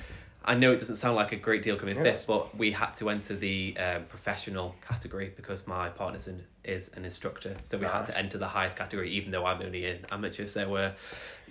I 0.45 0.53
know 0.55 0.71
it 0.71 0.79
doesn't 0.79 0.95
sound 0.95 1.15
like 1.15 1.31
a 1.33 1.35
great 1.35 1.61
deal 1.63 1.75
coming 1.77 1.97
Yeah. 1.97 2.03
fifth, 2.03 2.27
but 2.27 2.55
we 2.57 2.71
had 2.71 2.91
to 2.95 3.09
enter 3.09 3.35
the 3.35 3.75
um, 3.77 4.03
professional 4.05 4.75
category 4.87 5.33
because 5.35 5.67
my 5.67 5.89
partner 5.89 6.17
is 6.17 6.27
an, 6.27 6.43
is 6.63 6.89
an 6.95 7.03
instructor, 7.05 7.55
so 7.63 7.77
we 7.77 7.85
had 7.85 8.05
to 8.05 8.17
enter 8.17 8.37
the 8.37 8.47
highest 8.47 8.77
category, 8.77 9.09
even 9.11 9.31
though 9.31 9.45
I'm 9.45 9.61
only 9.61 9.85
an 9.85 10.05
amateur. 10.11 10.45
So, 10.45 10.75
uh, 10.75 10.91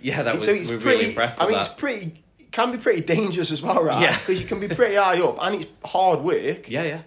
yeah, 0.01 0.23
that 0.23 0.35
was 0.35 0.45
so 0.45 0.51
it's 0.51 0.69
we 0.69 0.75
were 0.77 0.81
pretty. 0.81 0.97
really 0.97 1.09
impressed 1.11 1.39
I 1.39 1.43
mean, 1.43 1.53
that. 1.53 1.65
it's 1.65 1.73
pretty. 1.73 2.23
It 2.39 2.51
can 2.51 2.71
be 2.71 2.77
pretty 2.77 3.01
dangerous 3.01 3.51
as 3.51 3.61
well, 3.61 3.83
right? 3.83 4.01
Yeah. 4.01 4.17
Because 4.17 4.41
you 4.41 4.47
can 4.47 4.59
be 4.59 4.67
pretty 4.69 4.95
high 4.95 5.19
up, 5.21 5.37
and 5.41 5.61
it's 5.61 5.71
hard 5.85 6.21
work. 6.21 6.69
Yeah, 6.69 6.83
yeah, 6.83 7.01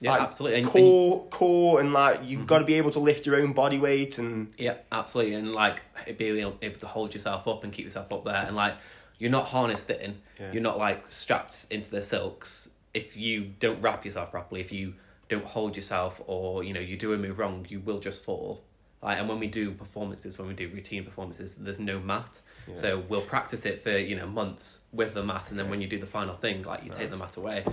yeah, 0.00 0.12
like, 0.12 0.20
absolutely. 0.22 0.58
And- 0.58 0.66
and- 0.66 0.72
Core, 0.72 1.26
core, 1.30 1.80
and 1.80 1.92
like 1.92 2.20
you've 2.24 2.40
Mm-hmm. 2.40 2.46
got 2.46 2.58
to 2.60 2.64
be 2.64 2.74
able 2.74 2.90
to 2.92 3.00
lift 3.00 3.26
your 3.26 3.36
own 3.36 3.52
body 3.52 3.78
weight, 3.78 4.18
and 4.18 4.52
Yeah, 4.58 4.74
absolutely, 4.92 5.34
and 5.34 5.52
like 5.52 5.80
being 6.18 6.38
able 6.38 6.56
able 6.62 6.78
to 6.80 6.86
hold 6.86 7.14
yourself 7.14 7.46
up 7.48 7.64
and 7.64 7.72
keep 7.72 7.84
yourself 7.84 8.12
up 8.12 8.24
there, 8.24 8.44
and 8.46 8.54
like 8.56 8.74
you're 9.18 9.30
not 9.30 9.46
harnessed 9.46 9.90
in, 9.90 10.20
Yeah. 10.40 10.52
you're 10.52 10.62
not 10.62 10.78
like 10.78 11.06
strapped 11.08 11.66
into 11.70 11.90
the 11.90 12.02
silks. 12.02 12.70
If 12.92 13.16
you 13.16 13.52
don't 13.60 13.80
wrap 13.80 14.04
yourself 14.04 14.30
properly, 14.30 14.60
if 14.60 14.70
you 14.72 14.94
don't 15.28 15.44
hold 15.46 15.76
yourself, 15.76 16.20
or 16.26 16.62
you 16.64 16.72
know 16.74 16.80
you 16.80 16.96
do 16.96 17.12
a 17.12 17.16
move 17.16 17.38
wrong, 17.38 17.66
you 17.68 17.80
will 17.80 17.98
just 18.00 18.22
fall. 18.22 18.62
Like, 19.02 19.18
and 19.18 19.28
when 19.28 19.38
we 19.38 19.48
do 19.48 19.70
performances, 19.72 20.38
when 20.38 20.48
we 20.48 20.54
do 20.54 20.66
routine 20.68 21.04
performances, 21.04 21.56
there's 21.56 21.78
no 21.80 22.00
mat, 22.00 22.40
Yeah. 22.68 22.74
so 22.76 23.02
we'll 23.08 23.20
practice 23.22 23.66
it 23.66 23.80
for 23.80 23.96
you 23.96 24.16
know 24.16 24.26
months 24.26 24.82
with 24.92 25.14
the 25.14 25.22
mat, 25.22 25.50
and 25.50 25.58
then 25.58 25.68
when 25.70 25.80
you 25.80 25.86
do 25.88 25.98
the 25.98 26.06
final 26.06 26.34
thing, 26.34 26.62
like 26.62 26.82
you 26.84 26.90
take 26.90 27.10
the 27.10 27.16
mat 27.18 27.36
away. 27.36 27.64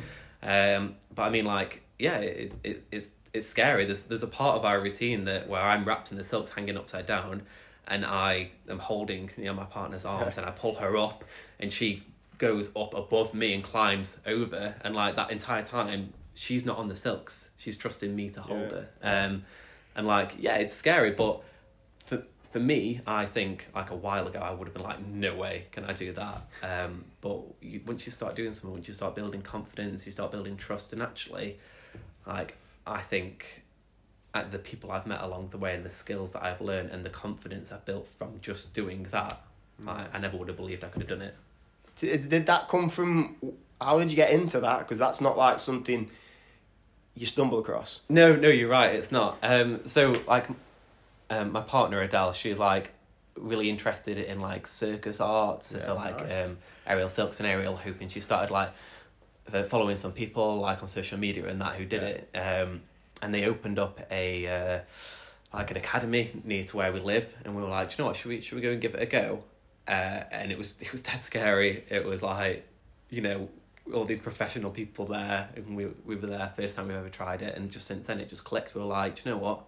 Um, 0.44 0.96
but 1.14 1.24
I 1.24 1.30
mean, 1.30 1.46
like, 1.46 1.84
yeah, 2.02 2.18
it, 2.18 2.54
it, 2.64 2.84
it's 2.92 3.12
it's 3.34 3.48
scary. 3.48 3.86
There's 3.86 4.04
there's 4.04 4.24
a 4.24 4.28
part 4.28 4.58
of 4.58 4.66
our 4.66 4.82
routine 4.82 5.26
that 5.26 5.48
where 5.48 5.62
I'm 5.62 5.86
wrapped 5.86 6.12
in 6.12 6.18
the 6.18 6.24
silks, 6.24 6.52
hanging 6.52 6.78
upside 6.78 7.06
down, 7.06 7.44
and 7.88 8.06
I 8.06 8.50
am 8.68 8.80
holding 8.80 9.30
you 9.38 9.46
know 9.46 9.54
my 9.54 9.66
partner's 9.66 10.06
arms, 10.06 10.38
and 10.38 10.46
I 10.46 10.52
pull 10.52 10.76
her 10.76 10.98
up, 10.98 11.24
and 11.60 11.72
she 11.72 12.04
goes 12.38 12.76
up 12.76 12.96
above 12.96 13.34
me 13.34 13.54
and 13.54 13.64
climbs 13.64 14.20
over, 14.26 14.74
and 14.82 14.96
like 14.96 15.16
that 15.16 15.30
entire 15.32 15.62
time, 15.62 16.12
she's 16.34 16.66
not 16.66 16.78
on 16.80 16.88
the 16.88 16.96
silks. 16.96 17.52
She's 17.58 17.78
trusting 17.78 18.16
me 18.16 18.30
to 18.32 18.42
hold 18.42 18.62
Yeah. 18.72 18.78
her. 18.78 18.88
Um, 19.04 19.44
and 19.96 20.08
like, 20.08 20.36
yeah, 20.40 20.56
it's 20.56 20.74
scary, 20.76 21.12
but 21.12 21.44
for 22.06 22.24
for 22.50 22.60
me, 22.60 23.00
I 23.06 23.26
think 23.28 23.68
like 23.76 23.92
a 23.92 23.96
while 23.96 24.28
ago, 24.28 24.40
I 24.40 24.52
would 24.52 24.68
have 24.68 24.74
been 24.74 24.84
like, 24.84 25.06
no 25.06 25.36
way 25.36 25.68
can 25.72 25.86
I 25.86 25.94
do 25.94 26.12
that. 26.14 26.42
Um, 26.64 27.06
but 27.22 27.40
you, 27.62 27.80
once 27.86 28.06
you 28.06 28.12
start 28.12 28.36
doing 28.36 28.52
something, 28.54 28.74
once 28.74 28.88
you 28.88 28.94
start 28.94 29.16
building 29.16 29.42
confidence, 29.42 30.06
you 30.08 30.12
start 30.12 30.32
building 30.32 30.58
trust, 30.58 30.92
and 30.94 31.02
actually, 31.02 31.60
like 32.26 32.58
I 32.86 33.02
think, 33.02 33.64
at 34.34 34.52
the 34.52 34.60
people 34.60 34.92
I've 34.92 35.06
met 35.06 35.22
along 35.22 35.50
the 35.50 35.58
way 35.58 35.76
and 35.76 35.84
the 35.84 35.90
skills 35.90 36.34
that 36.34 36.44
I've 36.44 36.62
learned 36.62 36.90
and 36.92 37.04
the 37.04 37.10
confidence 37.10 37.72
I've 37.72 37.86
built 37.86 38.08
from 38.18 38.40
just 38.42 38.74
doing 38.74 39.08
that, 39.12 39.42
I, 39.88 40.06
I 40.14 40.20
never 40.20 40.38
would 40.38 40.48
have 40.48 40.58
believed 40.58 40.84
I 40.84 40.88
could 40.88 41.02
have 41.02 41.10
done 41.10 41.22
it. 41.22 41.36
Did, 41.98 42.30
did 42.30 42.46
that 42.46 42.68
come 42.70 42.90
from? 42.90 43.36
How 43.80 44.00
did 44.00 44.10
you 44.10 44.16
get 44.16 44.32
into 44.32 44.60
that? 44.62 44.80
Because 44.80 45.00
that's 45.00 45.22
not 45.22 45.38
like 45.38 45.60
something 45.60 46.10
you 47.16 47.26
stumble 47.26 47.60
across. 47.60 48.02
No, 48.08 48.36
no, 48.36 48.48
you're 48.48 48.70
right. 48.70 48.96
It's 48.96 49.12
not. 49.12 49.38
Um, 49.44 49.82
so 49.86 50.16
like, 50.28 50.48
um, 51.30 51.52
my 51.52 51.62
partner 51.62 52.02
Adele, 52.02 52.34
she's 52.34 52.58
like 52.58 52.92
really 53.36 53.70
interested 53.70 54.18
in 54.18 54.40
like 54.40 54.68
circus 54.68 55.20
arts, 55.20 55.72
and 55.74 55.82
so 55.82 55.96
like 55.96 56.20
nice. 56.20 56.50
um, 56.50 56.58
aerial 56.88 57.10
silks 57.10 57.40
and 57.40 57.48
aerial 57.48 57.76
hooping. 57.76 58.10
She 58.10 58.20
started 58.22 58.52
like 58.52 58.70
uh, 59.54 59.64
following 59.64 59.96
some 59.98 60.12
people 60.12 60.58
like 60.60 60.82
on 60.82 60.88
social 60.88 61.18
media 61.18 61.48
and 61.48 61.62
that 61.62 61.76
who 61.76 61.86
did 61.86 62.04
it. 62.04 62.30
Um, 62.36 62.82
and 63.22 63.34
they 63.34 63.46
opened 63.46 63.78
up 63.80 64.00
a 64.12 64.48
uh, 64.48 64.80
like 65.58 65.72
an 65.72 65.78
academy 65.78 66.32
near 66.44 66.64
to 66.64 66.78
where 66.78 66.92
we 66.92 67.00
live, 67.00 67.36
and 67.46 67.56
we 67.56 67.62
were 67.62 67.70
like, 67.70 67.90
Do 67.90 67.96
you 67.98 68.04
know 68.04 68.08
what? 68.08 68.16
Should 68.16 68.30
we 68.30 68.42
should 68.42 68.56
we 68.56 68.62
go 68.62 68.72
and 68.72 68.82
give 68.82 68.96
it 68.96 69.02
a 69.02 69.06
go? 69.06 69.44
Uh, 69.88 70.24
and 70.32 70.52
it 70.52 70.58
was 70.58 70.82
it 70.82 70.92
was 70.92 71.02
dead 71.10 71.22
scary. 71.22 71.84
It 71.90 72.06
was 72.06 72.24
like, 72.24 72.66
you 73.10 73.22
know, 73.22 73.50
all 73.94 74.06
these 74.06 74.20
professional 74.20 74.72
people 74.72 75.06
there, 75.06 75.50
and 75.56 75.76
we 75.76 75.88
we 76.06 76.16
were 76.16 76.28
there 76.28 76.52
first 76.56 76.76
time 76.78 76.88
we 76.88 76.96
ever 76.96 77.10
tried 77.10 77.42
it, 77.42 77.56
and 77.56 77.70
just 77.70 77.86
since 77.86 78.08
then 78.08 78.20
it 78.20 78.30
just 78.30 78.44
clicked. 78.44 78.74
We 78.74 78.82
were 78.82 78.88
like, 78.88 79.16
Do 79.16 79.22
you 79.26 79.32
know 79.36 79.38
what? 79.42 79.64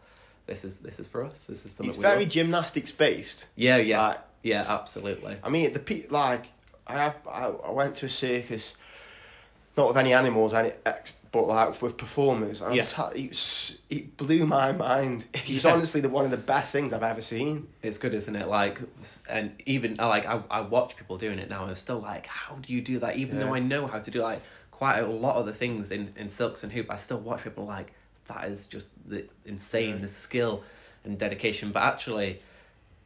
This 0.48 0.66
is 0.66 0.80
this 0.80 1.00
is 1.00 1.08
for 1.08 1.24
us. 1.24 1.46
This 1.46 1.66
is 1.66 1.72
something. 1.74 1.90
It's 1.90 1.98
very 1.98 2.22
love." 2.22 2.30
gymnastics 2.30 2.92
based. 2.92 3.48
yeah 3.56 3.78
yeah 3.78 4.08
Like, 4.08 4.20
yeah 4.42 4.66
absolutely 4.68 5.38
I 5.44 5.50
mean, 5.50 5.72
the 5.74 5.80
pe- 5.80 6.08
like 6.10 6.48
I 6.88 6.96
have 6.96 7.16
I, 7.30 7.46
I 7.48 7.72
went 7.72 7.96
to 7.96 8.08
a 8.08 8.10
circus, 8.10 8.76
not 9.76 9.88
with 9.88 9.98
any 9.98 10.14
animals, 10.14 10.54
any 10.54 10.72
ex, 10.86 11.14
but 11.32 11.48
like 11.48 11.82
with 11.82 11.98
performers. 11.98 12.62
And 12.62 12.76
Yeah. 12.76 12.86
yeah. 12.98 13.10
it, 13.16 13.80
it 13.90 14.18
blew 14.18 14.46
my 14.46 14.72
mind. 14.72 15.26
It's 15.34 15.50
Yeah. 15.66 15.74
honestly 15.74 16.00
the 16.02 16.10
one 16.10 16.26
of 16.26 16.32
the 16.32 16.38
best 16.38 16.72
things 16.72 16.94
I've 16.94 17.02
ever 17.04 17.22
seen. 17.22 17.68
It's 17.82 17.98
good, 17.98 18.14
isn't 18.14 18.36
it? 18.36 18.48
Like, 18.48 18.80
and 19.30 19.54
even 19.66 20.00
I 20.00 20.06
like 20.08 20.26
I, 20.26 20.42
I 20.52 20.62
watch 20.62 20.96
people 20.96 21.18
doing 21.18 21.40
it 21.40 21.50
now. 21.50 21.62
and 21.62 21.70
I'm 21.72 21.76
still 21.76 22.00
like, 22.00 22.28
how 22.28 22.56
do 22.58 22.72
you 22.74 22.82
do 22.82 23.00
that? 23.00 23.18
Even 23.18 23.40
though 23.40 23.54
I 23.56 23.60
know 23.60 23.88
how 23.88 24.00
to 24.00 24.12
do 24.12 24.22
like 24.22 24.42
quite 24.72 25.00
a 25.00 25.08
lot 25.08 25.38
of 25.38 25.46
the 25.46 25.54
things 25.54 25.92
in 25.92 26.14
in 26.18 26.30
silks 26.30 26.64
and 26.64 26.72
hoop, 26.72 26.92
I 26.92 26.96
still 26.96 27.20
watch 27.20 27.44
people 27.44 27.66
like 27.66 27.94
that 28.28 28.46
is 28.46 28.68
just 28.68 28.92
the 29.10 29.26
insane 29.46 29.96
Yeah. 29.96 30.02
the 30.02 30.08
skill 30.08 30.64
and 31.04 31.18
dedication. 31.18 31.72
But 31.72 31.84
actually, 31.84 32.40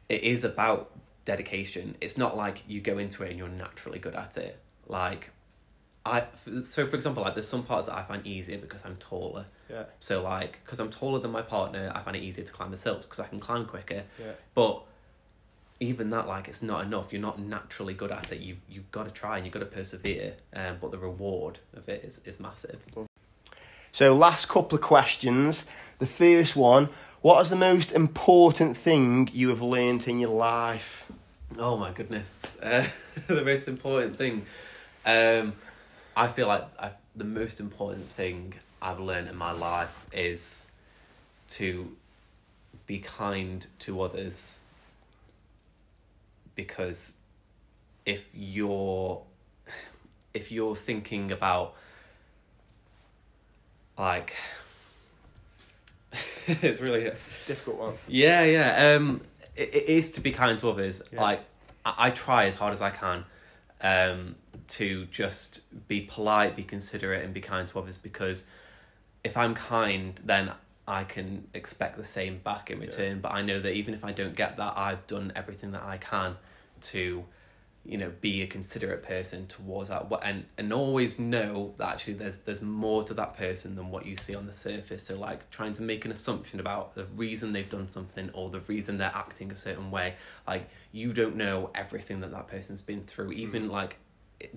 it 0.08 0.22
is 0.22 0.44
about 0.44 0.90
dedication. 1.24 1.96
It's 2.00 2.16
not 2.18 2.36
like 2.36 2.62
you 2.68 2.80
go 2.80 2.98
into 2.98 3.22
it 3.24 3.30
and 3.30 3.38
you're 3.38 3.48
naturally 3.48 3.98
good 3.98 4.14
at 4.14 4.36
it. 4.36 4.58
Like, 4.86 5.30
I 6.08 6.62
so 6.62 6.86
for 6.86 6.96
example, 6.96 7.22
like 7.22 7.34
there's 7.34 7.48
some 7.48 7.62
parts 7.62 7.86
that 7.86 7.96
I 7.96 8.02
find 8.02 8.26
easier 8.26 8.58
because 8.58 8.84
I'm 8.84 8.96
taller. 8.96 9.46
Yeah. 9.70 9.84
So 10.00 10.22
like, 10.22 10.60
because 10.64 10.80
I'm 10.80 10.90
taller 10.90 11.18
than 11.18 11.30
my 11.30 11.42
partner, 11.42 11.92
I 11.94 12.02
find 12.02 12.16
it 12.16 12.22
easier 12.22 12.44
to 12.44 12.52
climb 12.52 12.70
the 12.70 12.76
silks 12.76 13.06
because 13.06 13.20
I 13.20 13.26
can 13.26 13.40
climb 13.40 13.66
quicker. 13.66 14.04
Yeah. 14.18 14.32
But 14.54 14.82
even 15.80 16.10
that, 16.10 16.26
like, 16.26 16.48
it's 16.48 16.62
not 16.62 16.84
enough. 16.84 17.12
You're 17.12 17.22
not 17.22 17.38
naturally 17.38 17.94
good 17.94 18.10
at 18.10 18.32
it. 18.32 18.40
You've 18.40 18.58
you've 18.68 18.90
got 18.90 19.04
to 19.04 19.10
try 19.10 19.36
and 19.36 19.46
you've 19.46 19.52
got 19.52 19.60
to 19.60 19.66
persevere. 19.66 20.34
Um, 20.54 20.78
but 20.80 20.90
the 20.90 20.98
reward 20.98 21.58
of 21.74 21.88
it 21.88 22.04
is 22.04 22.20
is 22.24 22.40
massive. 22.40 22.80
So, 23.92 24.14
last 24.14 24.48
couple 24.48 24.76
of 24.76 24.82
questions. 24.82 25.66
The 25.98 26.06
first 26.06 26.54
one 26.54 26.90
What 27.20 27.40
is 27.40 27.50
the 27.50 27.56
most 27.56 27.92
important 27.92 28.76
thing 28.76 29.28
you 29.32 29.48
have 29.48 29.62
learnt 29.62 30.08
in 30.08 30.18
your 30.18 30.30
life? 30.30 31.06
Oh 31.58 31.76
my 31.76 31.90
goodness, 31.92 32.42
uh, 32.62 32.86
the 33.26 33.44
most 33.44 33.68
important 33.68 34.16
thing. 34.16 34.46
Um, 35.06 35.54
I 36.18 36.26
feel 36.26 36.48
like 36.48 36.64
I, 36.80 36.90
the 37.14 37.22
most 37.22 37.60
important 37.60 38.08
thing 38.08 38.54
I've 38.82 38.98
learned 38.98 39.28
in 39.28 39.36
my 39.36 39.52
life 39.52 40.06
is 40.12 40.66
to 41.50 41.94
be 42.88 42.98
kind 42.98 43.64
to 43.80 44.00
others. 44.02 44.58
Because 46.56 47.12
if 48.04 48.28
you're 48.34 49.22
if 50.34 50.50
you're 50.50 50.74
thinking 50.74 51.30
about 51.30 51.74
like 53.96 54.34
it's 56.46 56.80
really 56.80 57.06
a 57.06 57.14
Difficult 57.46 57.78
one. 57.78 57.94
yeah, 58.08 58.42
yeah. 58.42 58.94
Um, 58.96 59.20
it, 59.54 59.72
it 59.72 59.88
is 59.88 60.10
to 60.12 60.20
be 60.20 60.32
kind 60.32 60.58
to 60.58 60.68
others. 60.70 61.00
Yeah. 61.12 61.22
Like 61.22 61.44
I, 61.84 61.94
I 62.06 62.10
try 62.10 62.46
as 62.46 62.56
hard 62.56 62.72
as 62.72 62.82
I 62.82 62.90
can, 62.90 63.24
um, 63.80 64.36
to 64.68 65.06
just 65.06 65.62
be 65.88 66.00
polite, 66.00 66.56
be 66.56 66.62
considerate, 66.62 67.24
and 67.24 67.32
be 67.32 67.40
kind 67.40 67.66
to 67.68 67.78
others. 67.78 67.98
Because 67.98 68.44
if 69.24 69.36
I'm 69.36 69.54
kind, 69.54 70.20
then 70.24 70.52
I 70.86 71.04
can 71.04 71.46
expect 71.52 71.96
the 71.96 72.04
same 72.04 72.38
back 72.38 72.70
in 72.70 72.80
return. 72.80 73.20
But 73.20 73.32
I 73.32 73.42
know 73.42 73.60
that 73.60 73.74
even 73.74 73.94
if 73.94 74.04
I 74.04 74.12
don't 74.12 74.34
get 74.34 74.56
that, 74.56 74.76
I've 74.76 75.06
done 75.06 75.32
everything 75.36 75.72
that 75.72 75.82
I 75.82 75.98
can 75.98 76.36
to, 76.82 77.24
you 77.84 77.96
know, 77.96 78.12
be 78.20 78.42
a 78.42 78.46
considerate 78.46 79.02
person 79.02 79.46
towards 79.46 79.88
that. 79.88 80.06
And 80.22 80.44
and 80.58 80.72
always 80.72 81.18
know 81.18 81.74
that 81.78 81.88
actually 81.94 82.14
there's 82.14 82.38
there's 82.38 82.60
more 82.60 83.02
to 83.04 83.14
that 83.14 83.36
person 83.36 83.76
than 83.76 83.90
what 83.90 84.04
you 84.04 84.16
see 84.16 84.34
on 84.34 84.46
the 84.46 84.52
surface. 84.52 85.04
So 85.04 85.18
like 85.18 85.48
trying 85.50 85.72
to 85.74 85.82
make 85.82 86.04
an 86.04 86.12
assumption 86.12 86.60
about 86.60 86.94
the 86.94 87.04
reason 87.16 87.52
they've 87.52 87.68
done 87.68 87.88
something 87.88 88.30
or 88.34 88.50
the 88.50 88.60
reason 88.60 88.98
they're 88.98 89.12
acting 89.14 89.50
a 89.50 89.56
certain 89.56 89.90
way. 89.90 90.14
Like 90.46 90.68
you 90.92 91.12
don't 91.12 91.36
know 91.36 91.70
everything 91.74 92.20
that 92.20 92.30
that 92.32 92.48
person's 92.48 92.82
been 92.82 93.04
through, 93.04 93.32
even 93.32 93.68
like 93.68 93.96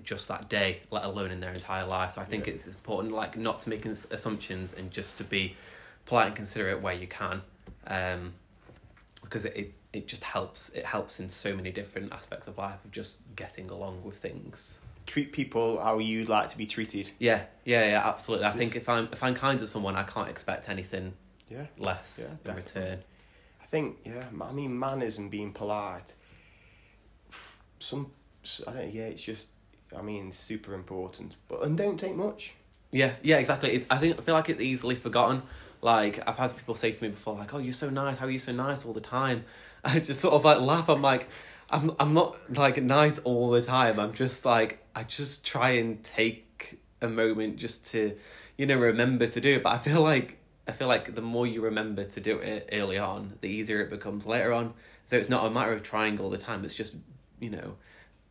just 0.02 0.28
that 0.28 0.48
day, 0.48 0.80
let 0.90 1.04
alone 1.04 1.30
in 1.30 1.40
their 1.40 1.52
entire 1.52 1.86
life. 1.86 2.12
So 2.12 2.20
I 2.20 2.24
think 2.24 2.46
Yeah. 2.46 2.54
it's 2.54 2.66
important 2.66 3.14
like 3.14 3.36
not 3.36 3.60
to 3.60 3.70
make 3.70 3.84
assumptions 3.86 4.72
and 4.72 4.90
just 4.90 5.18
to 5.18 5.24
be 5.24 5.56
polite 6.06 6.26
and 6.28 6.36
considerate 6.36 6.80
where 6.80 6.94
you 6.94 7.06
can. 7.06 7.42
Um, 7.86 8.34
because 9.22 9.44
it, 9.46 9.56
it, 9.56 9.74
it 9.92 10.08
just 10.08 10.24
helps 10.24 10.70
it 10.70 10.84
helps 10.86 11.20
in 11.20 11.28
so 11.28 11.54
many 11.54 11.70
different 11.70 12.12
aspects 12.12 12.48
of 12.48 12.56
life 12.58 12.84
of 12.84 12.90
just 12.90 13.18
getting 13.36 13.68
along 13.68 14.02
with 14.04 14.16
things. 14.16 14.80
Treat 15.06 15.32
people 15.32 15.80
how 15.82 15.98
you'd 15.98 16.28
like 16.28 16.48
to 16.50 16.56
be 16.56 16.66
treated. 16.66 17.10
Yeah, 17.18 17.44
yeah, 17.64 17.84
yeah, 17.88 18.08
absolutely. 18.08 18.46
I 18.46 18.52
think 18.52 18.76
if 18.76 18.88
I'm 18.88 19.08
if 19.12 19.22
I'm 19.22 19.34
kind 19.34 19.58
to 19.58 19.66
someone, 19.66 19.96
I 19.96 20.04
can't 20.04 20.28
expect 20.28 20.68
anything 20.68 21.14
Yeah. 21.50 21.66
less 21.76 22.18
Yeah, 22.20 22.30
in 22.30 22.36
definitely. 22.56 22.82
return. 22.82 23.04
I 23.60 23.64
think, 23.66 23.98
yeah, 24.04 24.24
I 24.40 24.52
mean, 24.52 24.78
manners 24.78 25.18
and 25.18 25.30
being 25.30 25.52
polite. 25.52 26.14
Some, 27.78 28.12
I 28.66 28.72
don't. 28.72 28.92
Yeah, 28.94 29.04
it's 29.04 29.22
just. 29.22 29.46
I 29.96 30.00
mean, 30.00 30.32
super 30.32 30.72
important, 30.74 31.36
but 31.48 31.62
and 31.62 31.76
don't 31.76 31.98
take 31.98 32.14
much. 32.14 32.54
Yeah, 32.92 33.12
yeah, 33.22 33.38
exactly. 33.38 33.72
It's, 33.72 33.86
I 33.90 33.98
think 33.98 34.18
I 34.18 34.22
feel 34.22 34.34
like 34.34 34.48
it's 34.48 34.60
easily 34.60 34.94
forgotten. 34.94 35.42
Like 35.82 36.26
I've 36.28 36.36
had 36.38 36.56
people 36.56 36.74
say 36.74 36.92
to 36.92 37.02
me 37.02 37.10
before, 37.10 37.34
like, 37.34 37.52
"Oh, 37.52 37.58
you're 37.58 37.72
so 37.72 37.90
nice. 37.90 38.18
How 38.18 38.26
are 38.26 38.30
you 38.30 38.38
so 38.38 38.52
nice 38.52 38.86
all 38.86 38.92
the 38.92 39.00
time?" 39.00 39.44
I 39.84 39.98
just 39.98 40.20
sort 40.20 40.34
of 40.34 40.44
like 40.44 40.60
laugh. 40.60 40.88
I'm 40.88 41.02
like, 41.02 41.28
I'm 41.70 41.92
I'm 41.98 42.14
not 42.14 42.36
like 42.56 42.82
nice 42.82 43.18
all 43.20 43.50
the 43.50 43.62
time. 43.62 43.98
I'm 43.98 44.12
just 44.12 44.44
like 44.44 44.84
I 44.94 45.04
just 45.04 45.44
try 45.46 45.70
and 45.70 46.02
take 46.04 46.80
a 47.00 47.08
moment 47.08 47.56
just 47.56 47.86
to, 47.86 48.16
you 48.56 48.66
know, 48.66 48.76
remember 48.76 49.26
to 49.26 49.40
do 49.40 49.56
it. 49.56 49.62
But 49.62 49.72
I 49.72 49.78
feel 49.78 50.02
like 50.02 50.38
I 50.68 50.72
feel 50.72 50.88
like 50.88 51.14
the 51.14 51.22
more 51.22 51.46
you 51.46 51.62
remember 51.62 52.04
to 52.04 52.20
do 52.20 52.38
it 52.38 52.68
early 52.72 52.98
on, 52.98 53.38
the 53.40 53.48
easier 53.48 53.80
it 53.80 53.90
becomes 53.90 54.26
later 54.26 54.52
on. 54.52 54.74
So 55.06 55.16
it's 55.16 55.28
not 55.28 55.44
a 55.44 55.50
matter 55.50 55.72
of 55.72 55.82
trying 55.82 56.20
all 56.20 56.30
the 56.30 56.38
time. 56.38 56.64
It's 56.64 56.74
just 56.74 56.96
you 57.42 57.50
know, 57.50 57.74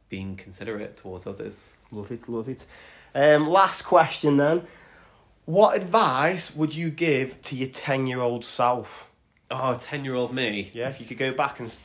being 0.09 0.35
considerate 0.35 0.95
towards 0.95 1.27
others. 1.27 1.69
Love 1.91 2.11
it, 2.11 2.27
love 2.29 2.47
it. 2.47 2.65
Um, 3.13 3.47
last 3.47 3.83
question 3.83 4.37
then. 4.37 4.65
What 5.45 5.75
advice 5.75 6.55
would 6.55 6.73
you 6.73 6.89
give 6.89 7.41
to 7.43 7.55
your 7.55 7.67
10 7.67 8.07
year 8.07 8.21
old 8.21 8.45
self? 8.45 9.10
Oh, 9.51 9.75
10 9.75 10.05
year 10.05 10.15
old 10.15 10.33
me. 10.33 10.71
Yeah, 10.73 10.89
if 10.89 11.01
you 11.01 11.05
could 11.05 11.17
go 11.17 11.33
back 11.33 11.59
and. 11.59 11.75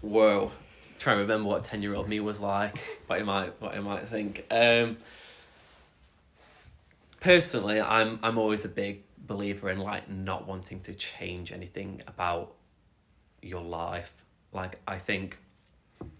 Whoa. 0.00 0.52
Try 0.98 1.12
and 1.14 1.22
remember 1.22 1.48
what 1.48 1.64
10 1.64 1.82
year 1.82 1.94
old 1.94 2.08
me 2.08 2.20
was 2.20 2.40
like, 2.40 2.78
what 3.06 3.18
you 3.18 3.24
might, 3.24 3.60
what 3.60 3.74
I 3.74 3.80
might 3.80 4.06
think. 4.06 4.46
Um, 4.50 4.96
personally, 7.20 7.80
I'm, 7.80 8.20
I'm 8.22 8.38
always 8.38 8.64
a 8.64 8.68
big 8.68 9.02
believer 9.18 9.68
in 9.70 9.78
like 9.78 10.08
not 10.08 10.46
wanting 10.46 10.80
to 10.80 10.94
change 10.94 11.52
anything 11.52 12.00
about 12.06 12.54
your 13.42 13.62
life. 13.62 14.14
Like, 14.52 14.80
I 14.86 14.98
think 14.98 15.38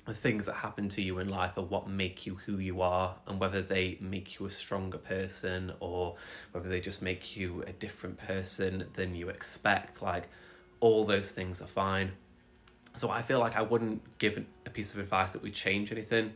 the 0.07 0.15
things 0.15 0.47
that 0.47 0.55
happen 0.55 0.89
to 0.91 1.03
you 1.03 1.19
in 1.21 1.29
life 1.29 1.57
are 1.57 1.63
what 1.63 1.89
make 1.89 2.27
you 2.27 2.35
who 2.35 2.59
you 2.59 2.81
are, 2.83 3.15
and 3.27 3.39
whether 3.39 3.63
they 3.63 3.99
make 4.01 4.39
you 4.39 4.47
a 4.47 4.51
stronger 4.51 4.99
person 4.99 5.73
or 5.81 6.17
whether 6.53 6.69
they 6.69 6.81
just 6.81 7.01
make 7.01 7.37
you 7.37 7.63
a 7.67 7.73
different 7.73 8.19
person 8.19 8.87
than 8.95 9.15
you 9.15 9.29
expect, 9.29 10.03
like 10.03 10.29
all 10.87 11.05
those 11.05 11.31
things 11.31 11.61
are 11.63 11.67
fine. 11.67 12.13
So 12.95 13.11
I 13.11 13.23
feel 13.23 13.39
like 13.41 13.57
I 13.57 13.63
wouldn't 13.63 14.19
give 14.19 14.43
a 14.65 14.71
piece 14.71 14.93
of 14.93 14.99
advice 14.99 15.33
that 15.33 15.43
would 15.43 15.55
change 15.55 15.93
anything. 15.93 16.33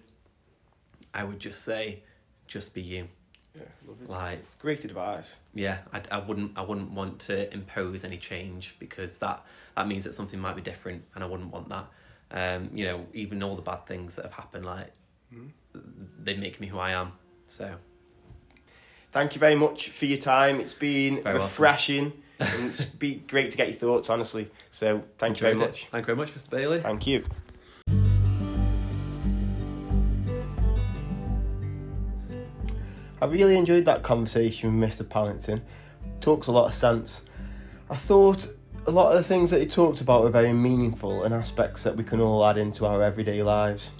I 1.15 1.25
would 1.25 1.39
just 1.41 1.63
say, 1.65 2.03
just 2.47 2.75
be 2.75 2.83
you. 2.83 3.09
Yeah, 3.55 3.63
love 3.87 3.97
it. 4.03 4.09
Like 4.09 4.59
Great 4.59 4.85
advice. 4.85 5.41
yeah, 5.55 5.79
I, 5.93 6.03
I 6.13 6.19
wouldn't 6.19 6.53
I 6.57 6.63
wouldn't 6.63 6.93
want 6.93 7.19
to 7.21 7.53
impose 7.53 8.05
any 8.05 8.17
change 8.17 8.77
because 8.79 9.19
that 9.19 9.45
that 9.77 9.89
means 9.89 10.05
that 10.05 10.15
something 10.15 10.39
might 10.39 10.55
be 10.55 10.63
different, 10.63 11.03
and 11.15 11.25
I 11.25 11.27
wouldn't 11.27 11.51
want 11.51 11.69
that. 11.71 11.87
Um, 12.33 12.71
you 12.73 12.85
know, 12.85 13.07
even 13.13 13.43
all 13.43 13.57
the 13.57 13.63
bad 13.63 13.87
things 13.87 14.15
that 14.17 14.25
have 14.25 14.35
happened, 14.35 14.65
like 14.67 14.93
they 16.23 16.37
make 16.37 16.61
me 16.61 16.69
who 16.69 16.79
I 16.79 16.91
am. 16.93 17.13
So 17.47 17.75
Thank 19.13 19.35
you 19.35 19.41
very 19.41 19.57
much 19.57 19.89
for 19.91 20.07
your 20.07 20.19
time. 20.19 20.61
It's 20.61 20.75
been 20.75 21.23
Very 21.25 21.41
refreshing. 21.41 22.13
And 22.40 22.70
it's 22.70 22.85
been 22.85 23.22
great 23.26 23.50
to 23.50 23.57
get 23.57 23.68
your 23.68 23.76
thoughts, 23.76 24.11
honestly. 24.11 24.50
So 24.70 25.05
thank 25.18 25.38
you 25.38 25.42
very 25.42 25.55
it. 25.55 25.59
much. 25.59 25.87
Thank 25.90 26.03
you 26.03 26.14
very 26.14 26.16
much, 26.16 26.35
Mr. 26.35 26.50
Bailey. 26.50 26.81
Thank 26.81 27.07
you. 27.07 27.24
I 33.22 33.26
really 33.26 33.57
enjoyed 33.57 33.85
that 33.85 34.03
conversation 34.03 34.81
with 34.81 34.90
Mr. 34.90 35.07
Pallington. 35.07 35.62
Talks 36.22 36.46
a 36.46 36.53
lot 36.53 36.66
of 36.66 36.74
sense. 36.74 37.22
I 37.90 37.94
thought 37.94 38.46
a 38.87 38.90
lot 38.90 39.11
of 39.11 39.18
the 39.18 39.24
things 39.24 39.50
that 39.50 39.61
he 39.61 39.66
talked 39.66 40.00
about 40.00 40.22
were 40.22 40.31
very 40.31 40.55
meaningful 40.55 41.24
and 41.24 41.35
aspects 41.35 41.83
that 41.83 41.96
we 41.96 42.05
can 42.05 42.20
all 42.20 42.44
add 42.46 42.57
into 42.57 42.87
our 42.87 43.03
everyday 43.03 43.42
lives. 43.42 43.90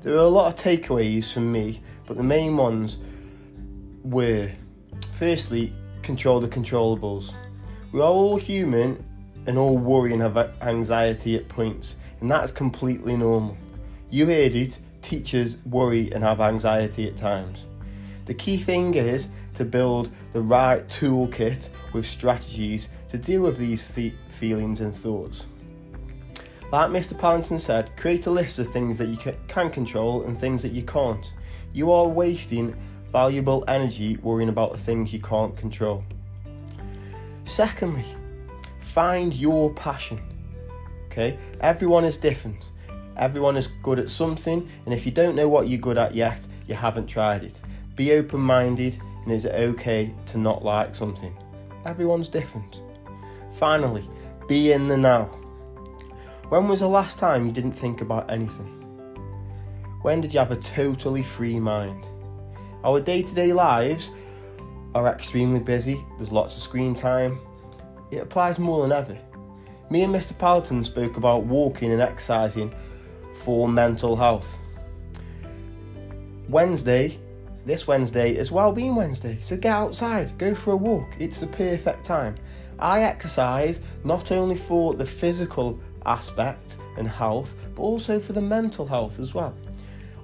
There 0.00 0.14
were 0.14 0.20
a 0.20 0.28
lot 0.28 0.46
of 0.48 0.54
takeaways 0.54 1.32
from 1.32 1.52
me, 1.52 1.82
but 2.06 2.16
the 2.16 2.22
main 2.22 2.56
ones 2.56 2.98
were 4.04 4.50
firstly, 5.12 5.72
control 6.02 6.40
the 6.40 6.48
controllables. 6.48 7.34
We 7.96 8.02
are 8.02 8.12
all 8.12 8.36
human 8.36 9.02
and 9.46 9.56
all 9.56 9.78
worry 9.78 10.12
and 10.12 10.20
have 10.20 10.36
anxiety 10.60 11.34
at 11.34 11.48
points, 11.48 11.96
and 12.20 12.30
that's 12.30 12.52
completely 12.52 13.16
normal. 13.16 13.56
You 14.10 14.26
heard 14.26 14.54
it, 14.54 14.78
teachers 15.00 15.56
worry 15.64 16.12
and 16.12 16.22
have 16.22 16.42
anxiety 16.42 17.08
at 17.08 17.16
times. 17.16 17.64
The 18.26 18.34
key 18.34 18.58
thing 18.58 18.92
is 18.96 19.28
to 19.54 19.64
build 19.64 20.10
the 20.34 20.42
right 20.42 20.86
toolkit 20.88 21.70
with 21.94 22.04
strategies 22.04 22.90
to 23.08 23.16
deal 23.16 23.44
with 23.44 23.56
these 23.56 23.88
th- 23.88 24.12
feelings 24.28 24.82
and 24.82 24.94
thoughts. 24.94 25.46
Like 26.70 26.90
Mr. 26.90 27.16
Pallington 27.16 27.58
said, 27.58 27.96
create 27.96 28.26
a 28.26 28.30
list 28.30 28.58
of 28.58 28.66
things 28.66 28.98
that 28.98 29.08
you 29.08 29.16
can 29.48 29.70
control 29.70 30.24
and 30.24 30.38
things 30.38 30.60
that 30.64 30.72
you 30.72 30.82
can't. 30.82 31.32
You 31.72 31.90
are 31.92 32.06
wasting 32.06 32.76
valuable 33.10 33.64
energy 33.68 34.18
worrying 34.18 34.50
about 34.50 34.72
the 34.72 34.78
things 34.78 35.14
you 35.14 35.20
can't 35.22 35.56
control. 35.56 36.04
Secondly, 37.46 38.04
find 38.80 39.32
your 39.32 39.72
passion. 39.72 40.20
Okay? 41.06 41.38
Everyone 41.60 42.04
is 42.04 42.16
different. 42.16 42.70
Everyone 43.16 43.56
is 43.56 43.68
good 43.82 43.98
at 43.98 44.10
something, 44.10 44.68
and 44.84 44.92
if 44.92 45.06
you 45.06 45.12
don't 45.12 45.36
know 45.36 45.48
what 45.48 45.68
you're 45.68 45.80
good 45.80 45.96
at 45.96 46.14
yet, 46.14 46.46
you 46.66 46.74
haven't 46.74 47.06
tried 47.06 47.44
it. 47.44 47.60
Be 47.94 48.12
open 48.12 48.40
minded, 48.40 48.98
and 49.22 49.32
is 49.32 49.46
it 49.46 49.54
okay 49.54 50.14
to 50.26 50.38
not 50.38 50.64
like 50.64 50.94
something? 50.94 51.34
Everyone's 51.86 52.28
different. 52.28 52.82
Finally, 53.52 54.06
be 54.48 54.72
in 54.72 54.86
the 54.86 54.96
now. 54.96 55.24
When 56.48 56.68
was 56.68 56.80
the 56.80 56.88
last 56.88 57.18
time 57.18 57.46
you 57.46 57.52
didn't 57.52 57.72
think 57.72 58.02
about 58.02 58.30
anything? 58.30 58.72
When 60.02 60.20
did 60.20 60.34
you 60.34 60.40
have 60.40 60.52
a 60.52 60.56
totally 60.56 61.22
free 61.22 61.58
mind? 61.58 62.04
Our 62.84 63.00
day 63.00 63.22
to 63.22 63.34
day 63.34 63.52
lives 63.52 64.10
are 64.96 65.12
extremely 65.12 65.60
busy, 65.60 66.02
there's 66.16 66.32
lots 66.32 66.56
of 66.56 66.62
screen 66.62 66.94
time. 66.94 67.38
It 68.10 68.18
applies 68.18 68.58
more 68.58 68.82
than 68.82 68.92
ever. 68.92 69.18
Me 69.90 70.02
and 70.02 70.14
Mr. 70.14 70.36
Pallington 70.36 70.82
spoke 70.84 71.18
about 71.18 71.44
walking 71.44 71.92
and 71.92 72.00
exercising 72.00 72.72
for 73.34 73.68
mental 73.68 74.16
health. 74.16 74.58
Wednesday, 76.48 77.18
this 77.66 77.86
Wednesday 77.86 78.34
is 78.34 78.50
Wellbeing 78.50 78.96
Wednesday, 78.96 79.38
so 79.40 79.56
get 79.56 79.72
outside, 79.72 80.38
go 80.38 80.54
for 80.54 80.72
a 80.72 80.76
walk. 80.76 81.08
It's 81.18 81.40
the 81.40 81.46
perfect 81.48 82.04
time. 82.04 82.36
I 82.78 83.02
exercise 83.02 83.80
not 84.02 84.32
only 84.32 84.56
for 84.56 84.94
the 84.94 85.06
physical 85.06 85.78
aspect 86.06 86.78
and 86.96 87.06
health, 87.06 87.54
but 87.74 87.82
also 87.82 88.18
for 88.18 88.32
the 88.32 88.40
mental 88.40 88.86
health 88.86 89.18
as 89.18 89.34
well. 89.34 89.54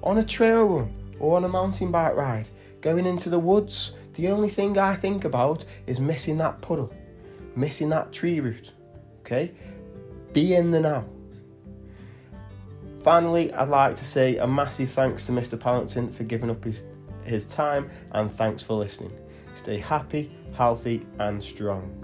On 0.01 0.17
a 0.17 0.23
trail 0.23 0.65
run 0.65 0.93
or 1.19 1.37
on 1.37 1.43
a 1.43 1.49
mountain 1.49 1.91
bike 1.91 2.15
ride, 2.15 2.49
going 2.81 3.05
into 3.05 3.29
the 3.29 3.39
woods, 3.39 3.93
the 4.13 4.29
only 4.29 4.49
thing 4.49 4.77
I 4.77 4.95
think 4.95 5.25
about 5.25 5.65
is 5.87 5.99
missing 5.99 6.37
that 6.37 6.61
puddle, 6.61 6.93
missing 7.55 7.89
that 7.89 8.11
tree 8.11 8.39
root. 8.39 8.73
Okay? 9.21 9.51
Be 10.33 10.55
in 10.55 10.71
the 10.71 10.79
now. 10.79 11.05
Finally, 13.01 13.51
I'd 13.53 13.69
like 13.69 13.95
to 13.95 14.05
say 14.05 14.37
a 14.37 14.47
massive 14.47 14.89
thanks 14.89 15.25
to 15.25 15.31
Mr. 15.31 15.59
Pallington 15.59 16.11
for 16.11 16.23
giving 16.23 16.49
up 16.49 16.63
his, 16.63 16.83
his 17.23 17.43
time 17.45 17.89
and 18.11 18.31
thanks 18.31 18.63
for 18.63 18.73
listening. 18.73 19.11
Stay 19.55 19.77
happy, 19.77 20.31
healthy, 20.53 21.05
and 21.19 21.43
strong. 21.43 21.99